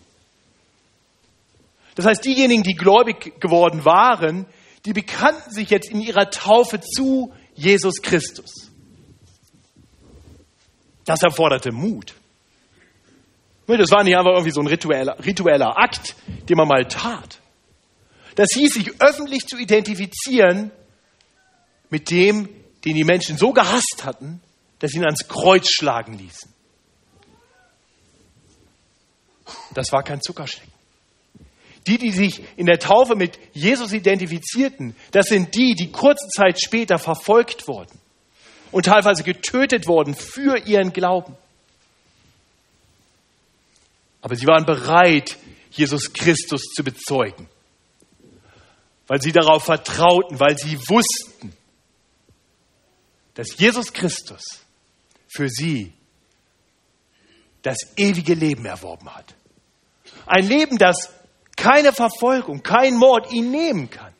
Das 1.96 2.06
heißt, 2.06 2.26
diejenigen, 2.26 2.64
die 2.64 2.74
gläubig 2.74 3.40
geworden 3.40 3.86
waren, 3.86 4.46
die 4.86 4.94
bekannten 4.94 5.52
sich 5.52 5.70
jetzt 5.70 5.90
in 5.90 6.02
ihrer 6.02 6.30
Taufe 6.30 6.82
zu 6.82 7.34
Jesus 7.54 8.02
Christus. 8.02 8.72
Das 11.06 11.22
erforderte 11.22 11.72
Mut. 11.72 12.14
Das 13.68 13.92
war 13.92 14.04
nicht 14.04 14.16
einfach 14.16 14.32
irgendwie 14.32 14.52
so 14.52 14.62
ein 14.62 14.68
ritueller, 14.68 15.18
ritueller 15.24 15.78
Akt, 15.78 16.16
den 16.50 16.58
man 16.58 16.68
mal 16.68 16.86
tat. 16.86 17.40
Das 18.36 18.50
hieß, 18.54 18.74
sich 18.74 19.02
öffentlich 19.02 19.48
zu 19.48 19.58
identifizieren 19.58 20.72
mit 21.90 22.10
dem, 22.12 22.50
den 22.84 22.96
die 22.96 23.04
Menschen 23.04 23.38
so 23.38 23.54
gehasst 23.54 24.04
hatten, 24.04 24.42
dass 24.80 24.92
sie 24.92 24.98
ihn 24.98 25.06
ans 25.06 25.28
Kreuz 25.28 25.70
schlagen 25.70 26.18
ließen. 26.18 26.54
Das 29.74 29.92
war 29.92 30.04
kein 30.04 30.22
Zuckerschlecken. 30.22 30.74
Die, 31.88 31.98
die 31.98 32.12
sich 32.12 32.42
in 32.58 32.66
der 32.66 32.80
Taufe 32.80 33.16
mit 33.16 33.38
Jesus 33.54 33.94
identifizierten, 33.94 34.96
das 35.12 35.28
sind 35.28 35.56
die, 35.56 35.76
die 35.76 35.92
kurze 35.92 36.28
Zeit 36.30 36.60
später 36.60 36.98
verfolgt 36.98 37.68
wurden 37.68 38.00
und 38.72 38.88
teilweise 38.88 39.24
getötet 39.24 39.88
wurden 39.88 40.16
für 40.16 40.58
ihren 40.58 40.94
Glauben. 40.94 41.38
Aber 44.22 44.36
sie 44.36 44.48
waren 44.48 44.66
bereit, 44.66 45.38
Jesus 45.70 46.12
Christus 46.12 46.62
zu 46.76 46.84
bezeugen, 46.84 47.48
weil 49.08 49.22
sie 49.22 49.32
darauf 49.32 49.64
vertrauten, 49.64 50.40
weil 50.40 50.58
sie 50.58 50.78
wussten, 50.90 51.54
dass 53.36 53.58
Jesus 53.58 53.94
Christus 53.94 54.42
für 55.28 55.50
sie 55.50 55.94
das 57.62 57.78
ewige 57.98 58.34
Leben 58.34 58.66
erworben 58.66 59.14
hat. 59.14 59.36
Ein 60.26 60.48
Leben, 60.48 60.78
das 60.78 61.12
keine 61.56 61.94
Verfolgung, 61.94 62.64
kein 62.64 62.96
Mord 62.96 63.32
ihn 63.32 63.52
nehmen 63.52 63.90
kann. 63.90 64.14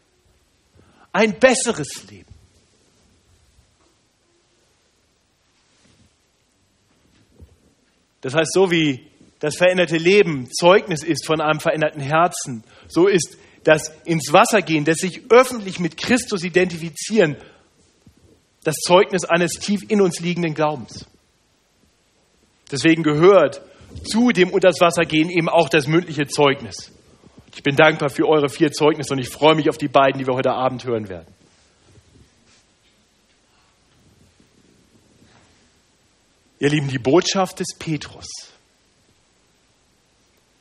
Ein 1.12 1.40
besseres 1.40 2.10
Leben. 2.10 2.34
Das 8.22 8.34
heißt, 8.34 8.54
so 8.54 8.72
wie 8.72 9.08
das 9.40 9.56
veränderte 9.58 9.98
Leben 9.98 10.50
Zeugnis 10.52 11.04
ist 11.04 11.26
von 11.28 11.40
einem 11.40 11.60
veränderten 11.60 12.02
Herzen, 12.02 12.64
so 12.88 13.08
ist 13.08 13.38
das 13.66 13.92
ins 14.06 14.32
Wasser 14.32 14.62
gehen, 14.62 14.86
das 14.86 14.98
sich 14.98 15.24
öffentlich 15.30 15.80
mit 15.80 15.98
Christus 15.98 16.44
identifizieren, 16.44 17.36
das 18.64 18.76
Zeugnis 18.76 19.26
eines 19.26 19.54
tief 19.54 19.82
in 19.90 20.02
uns 20.02 20.20
liegenden 20.20 20.54
Glaubens. 20.54 21.06
Deswegen 22.72 23.04
gehört 23.04 23.62
zu 24.04 24.32
dem 24.32 24.52
Unters 24.52 24.80
Wasser 24.82 25.06
gehen 25.06 25.30
eben 25.30 25.50
auch 25.50 25.68
das 25.68 25.88
mündliche 25.88 26.28
Zeugnis. 26.28 26.92
Ich 27.56 27.64
bin 27.64 27.76
dankbar 27.76 28.10
für 28.10 28.28
eure 28.28 28.50
vier 28.50 28.72
Zeugnisse 28.72 29.14
und 29.14 29.20
ich 29.20 29.30
freue 29.30 29.56
mich 29.56 29.70
auf 29.70 29.78
die 29.78 29.88
beiden, 29.88 30.20
die 30.20 30.28
wir 30.28 30.36
heute 30.36 30.52
Abend 30.52 30.84
hören 30.84 31.10
werden. 31.10 31.34
Ihr 36.60 36.70
Lieben, 36.70 36.88
die 36.88 37.00
Botschaft 37.00 37.60
des 37.60 37.76
Petrus, 37.80 38.28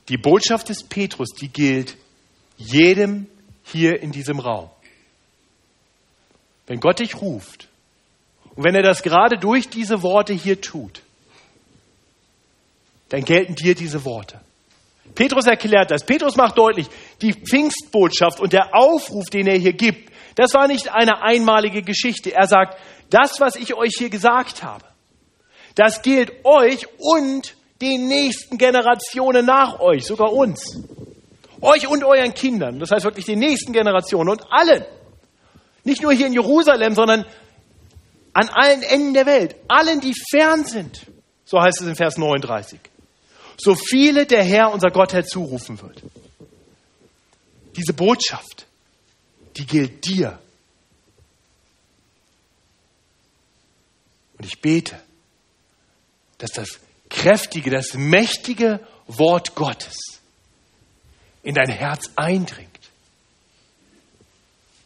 die 0.09 0.17
Botschaft 0.17 0.71
des 0.71 0.85
Petrus, 0.85 1.31
die 1.31 1.49
gilt 1.49 1.97
jedem 2.57 3.27
hier 3.63 4.01
in 4.01 4.13
diesem 4.13 4.39
Raum. 4.39 4.71
Wenn 6.67 6.81
Gott 6.81 7.01
dich 7.01 7.21
ruft, 7.21 7.69
und 8.55 8.65
wenn 8.65 8.75
er 8.75 8.83
das 8.83 9.03
gerade 9.03 9.37
durch 9.37 9.69
diese 9.69 10.03
Worte 10.03 10.33
hier 10.33 10.61
tut, 10.61 11.03
dann 13.09 13.25
gelten 13.25 13.55
dir 13.55 13.75
diese 13.75 14.05
Worte. 14.05 14.41
Petrus 15.15 15.47
erklärt 15.47 15.91
das. 15.91 16.05
Petrus 16.05 16.37
macht 16.37 16.57
deutlich, 16.57 16.87
die 17.21 17.33
Pfingstbotschaft 17.33 18.41
und 18.41 18.53
der 18.53 18.75
Aufruf, 18.75 19.27
den 19.27 19.47
er 19.47 19.59
hier 19.59 19.73
gibt, 19.73 20.11
das 20.35 20.55
war 20.55 20.67
nicht 20.67 20.89
eine 20.93 21.23
einmalige 21.23 21.83
Geschichte. 21.83 22.33
Er 22.33 22.47
sagt, 22.47 22.79
das, 23.11 23.41
was 23.41 23.57
ich 23.57 23.75
euch 23.75 23.93
hier 23.97 24.11
gesagt 24.11 24.63
habe, 24.63 24.85
das 25.75 26.03
gilt 26.03 26.45
euch 26.45 26.87
und 26.99 27.55
den 27.81 28.09
nächsten 28.09 28.59
Generationen 28.59 29.47
nach 29.47 29.81
euch, 29.81 30.05
sogar 30.05 30.33
uns. 30.33 30.81
Euch 31.65 31.87
und 31.89 32.05
euren 32.05 32.35
Kindern. 32.35 32.79
Das 32.79 32.91
heißt 32.91 33.05
wirklich 33.05 33.25
den 33.25 33.39
nächsten 33.39 33.73
Generationen 33.73 34.29
und 34.29 34.45
allen. 34.53 34.85
Nicht 35.83 36.03
nur 36.03 36.13
hier 36.13 36.27
in 36.27 36.35
Jerusalem, 36.35 36.95
sondern 36.95 37.25
an 38.35 38.49
allen 38.51 38.83
Enden 38.83 39.15
der 39.15 39.25
Welt, 39.25 39.57
allen, 39.67 40.01
die 40.01 40.13
fern 40.31 40.65
sind. 40.67 41.07
So 41.47 41.61
heißt 41.61 41.81
es 41.81 41.87
in 41.87 41.97
Vers 41.97 42.19
39. 42.19 42.81
So 43.57 43.75
viele 43.75 44.27
der 44.27 44.45
Herr, 44.45 44.73
unser 44.73 44.91
Gott, 44.91 45.15
herzurufen 45.15 45.81
wird. 45.81 46.03
Diese 47.77 47.95
Botschaft, 47.95 48.67
die 49.57 49.65
gilt 49.65 50.05
dir. 50.05 50.39
Und 54.37 54.45
ich 54.45 54.61
bete, 54.61 55.01
dass 56.37 56.51
das 56.51 56.81
kräftige, 57.09 57.71
das 57.71 57.95
mächtige 57.95 58.81
Wort 59.07 59.55
Gottes 59.55 59.97
in 61.45 61.55
dein 61.55 61.69
Herz 61.69 62.11
eindringt. 62.17 62.71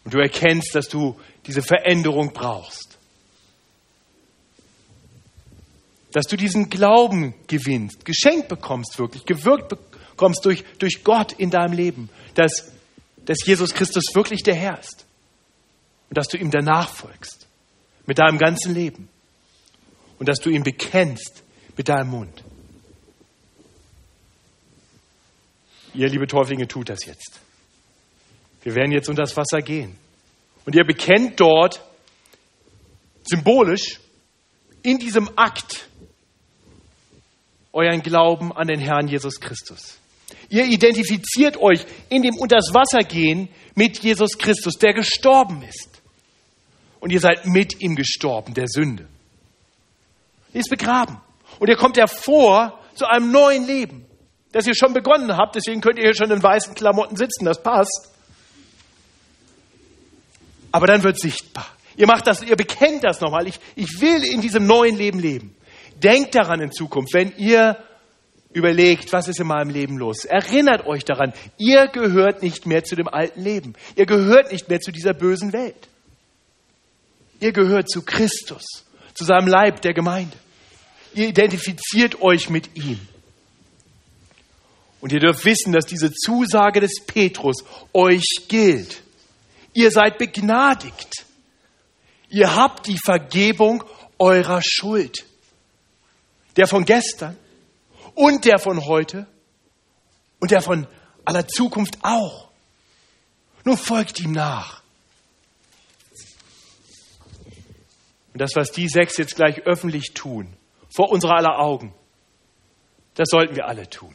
Und 0.05 0.15
du 0.15 0.19
erkennst, 0.19 0.75
dass 0.75 0.89
du 0.89 1.19
diese 1.47 1.63
Veränderung 1.63 2.33
brauchst. 2.33 2.89
dass 6.13 6.27
du 6.27 6.37
diesen 6.37 6.71
Glauben 6.71 7.35
gewinnst, 7.47 8.05
geschenkt 8.05 8.49
bekommst 8.49 8.99
wirklich, 8.99 9.25
gewirkt 9.25 9.69
bekommst 9.69 10.45
durch, 10.45 10.65
durch 10.79 11.05
Gott 11.05 11.33
in 11.33 11.51
deinem 11.51 11.73
Leben, 11.73 12.11
dass, 12.35 12.73
dass 13.25 13.45
Jesus 13.45 13.75
Christus 13.75 14.15
wirklich 14.15 14.43
der 14.43 14.55
Herr 14.55 14.79
ist 14.79 15.07
und 16.09 16.17
dass 16.17 16.29
du 16.29 16.39
ihm 16.39 16.51
danach 16.51 16.89
folgst 16.89 17.47
mit 18.07 18.19
deinem 18.19 18.39
ganzen 18.39 18.75
Leben 18.75 19.09
und 20.19 20.29
dass 20.29 20.39
du 20.39 20.51
ihn 20.51 20.63
bekennst 20.63 21.43
mit 21.77 21.89
deinem 21.89 22.11
Mund. 22.11 22.43
Ihr, 25.99 26.09
liebe 26.09 26.29
Täuflinge, 26.29 26.69
tut 26.69 26.91
das 26.91 27.05
jetzt. 27.07 27.41
Wir 28.63 28.77
werden 28.77 28.93
jetzt 28.93 29.09
unter 29.09 29.23
das 29.23 29.37
Wasser 29.37 29.61
gehen. 29.63 29.99
Und 30.65 30.77
ihr 30.77 30.85
bekennt 30.85 31.41
dort 31.41 31.85
symbolisch 33.25 33.99
in 34.85 34.99
diesem 34.99 35.29
Akt 35.37 35.89
euren 37.73 38.01
Glauben 38.01 38.53
an 38.53 38.69
den 38.69 38.79
Herrn 38.79 39.09
Jesus 39.09 39.41
Christus. 39.41 39.99
Ihr 40.49 40.67
identifiziert 40.67 41.57
euch 41.57 41.85
in 42.11 42.23
dem 42.23 42.37
unters 42.37 42.73
Wasser 42.73 43.01
gehen 43.01 43.49
mit 43.75 43.99
Jesus 43.99 44.39
Christus, 44.39 44.75
der 44.75 44.95
gestorben 44.95 45.65
ist. 45.65 46.01
Und 47.01 47.11
ihr 47.11 47.21
seid 47.21 47.45
mit 47.45 47.81
ihm 47.81 47.97
gestorben, 47.97 48.55
der 48.55 48.69
Sünde. 48.69 49.09
Er 50.53 50.61
ist 50.61 50.71
begraben. 50.71 51.21
Und 51.59 51.69
ihr 51.69 51.77
kommt 51.77 51.97
hervor 51.97 52.79
zu 52.95 53.05
einem 53.05 53.33
neuen 53.33 53.67
Leben, 53.67 54.08
das 54.53 54.67
ihr 54.67 54.75
schon 54.75 54.93
begonnen 54.95 55.37
habt. 55.37 55.57
Deswegen 55.57 55.81
könnt 55.81 55.99
ihr 55.99 56.05
hier 56.05 56.15
schon 56.15 56.31
in 56.31 56.43
weißen 56.43 56.75
Klamotten 56.75 57.17
sitzen, 57.17 57.45
das 57.45 57.63
passt. 57.63 58.11
Aber 60.73 60.87
dann 60.87 61.03
wird 61.03 61.19
sichtbar. 61.19 61.67
Ihr 61.97 62.07
macht 62.07 62.27
das, 62.27 62.43
ihr 62.43 62.57
bekennt 62.57 63.05
das 63.05 63.21
nochmal. 63.21 63.47
Ich, 63.49 63.59
ich 63.75 64.01
will 64.01 64.25
in 64.25 64.41
diesem 64.41 64.67
neuen 64.67 64.97
Leben 64.97 65.19
leben. 65.19 65.57
Denkt 65.97 66.35
daran 66.35 66.61
in 66.61 66.71
Zukunft, 66.71 67.13
wenn 67.13 67.33
ihr 67.37 67.77
überlegt, 68.53 69.13
was 69.13 69.29
ist 69.29 69.41
in 69.41 69.47
meinem 69.47 69.71
Leben 69.71 69.99
los. 69.99 70.25
Erinnert 70.25 70.87
euch 70.87 71.05
daran, 71.05 71.33
ihr 71.59 71.89
gehört 71.89 72.43
nicht 72.43 72.67
mehr 72.67 72.85
zu 72.85 72.97
dem 72.97 73.09
alten 73.09 73.43
Leben. 73.43 73.75
Ihr 73.97 74.07
gehört 74.07 74.53
nicht 74.53 74.69
mehr 74.69 74.81
zu 74.81 74.93
dieser 74.93 75.13
bösen 75.13 75.53
Welt. 75.53 75.89
Ihr 77.41 77.53
gehört 77.53 77.91
zu 77.91 78.03
Christus, 78.03 78.65
zu 79.15 79.25
seinem 79.25 79.49
Leib 79.49 79.81
der 79.83 79.93
Gemeinde. 79.93 80.37
Ihr 81.15 81.29
identifiziert 81.29 82.21
euch 82.21 82.51
mit 82.51 82.77
ihm. 82.77 83.01
Und 85.01 85.13
ihr 85.13 85.21
dürft 85.21 85.45
wissen, 85.45 85.73
dass 85.73 85.87
diese 85.87 86.13
Zusage 86.13 86.81
des 86.81 87.05
Petrus 87.07 87.65
euch 87.93 88.25
gilt. 88.49 89.03
Ihr 89.73 89.91
seid 89.91 90.19
begnadigt. 90.19 91.25
Ihr 92.29 92.55
habt 92.57 92.87
die 92.87 92.99
Vergebung 92.99 93.85
eurer 94.19 94.61
Schuld. 94.63 95.25
Der 96.57 96.67
von 96.67 96.85
gestern 96.85 97.37
und 98.15 98.45
der 98.45 98.59
von 98.59 98.85
heute 98.87 99.27
und 100.41 100.51
der 100.51 100.61
von 100.61 100.89
aller 101.25 101.47
Zukunft 101.47 101.99
auch. 102.03 102.49
Nun 103.65 103.77
folgt 103.77 104.19
ihm 104.19 104.33
nach. 104.33 104.83
Und 108.33 108.41
das, 108.41 108.57
was 108.57 108.73
die 108.73 108.89
sechs 108.89 109.17
jetzt 109.17 109.37
gleich 109.37 109.61
öffentlich 109.67 110.15
tun, 110.15 110.57
vor 110.91 111.11
unserer 111.11 111.37
aller 111.37 111.59
Augen, 111.59 111.95
das 113.15 113.29
sollten 113.31 113.55
wir 113.57 113.67
alle 113.67 113.89
tun. 113.89 114.15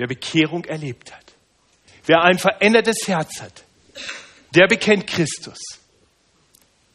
Wer 0.00 0.06
Bekehrung 0.06 0.64
erlebt 0.64 1.14
hat, 1.14 1.34
wer 2.06 2.22
ein 2.22 2.38
verändertes 2.38 3.06
Herz 3.06 3.42
hat, 3.42 3.64
der 4.54 4.66
bekennt 4.66 5.06
Christus 5.06 5.58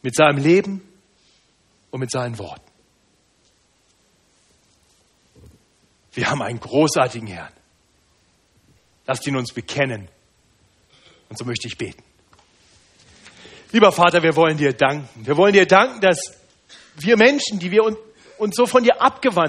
mit 0.02 0.16
seinem 0.16 0.38
Leben 0.42 0.82
und 1.92 2.00
mit 2.00 2.10
seinen 2.10 2.36
Worten. 2.40 2.68
Wir 6.14 6.28
haben 6.28 6.42
einen 6.42 6.58
großartigen 6.58 7.28
Herrn. 7.28 7.52
Lasst 9.06 9.24
ihn 9.28 9.36
uns 9.36 9.52
bekennen. 9.52 10.08
Und 11.28 11.38
so 11.38 11.44
möchte 11.44 11.68
ich 11.68 11.78
beten. 11.78 12.02
Lieber 13.70 13.92
Vater, 13.92 14.24
wir 14.24 14.34
wollen 14.34 14.56
dir 14.56 14.72
danken. 14.72 15.24
Wir 15.24 15.36
wollen 15.36 15.52
dir 15.52 15.66
danken, 15.66 16.00
dass 16.00 16.18
wir 16.96 17.16
Menschen, 17.16 17.60
die 17.60 17.70
wir 17.70 17.84
uns 17.84 18.56
so 18.56 18.66
von 18.66 18.82
dir 18.82 19.00
abgewandt 19.00 19.44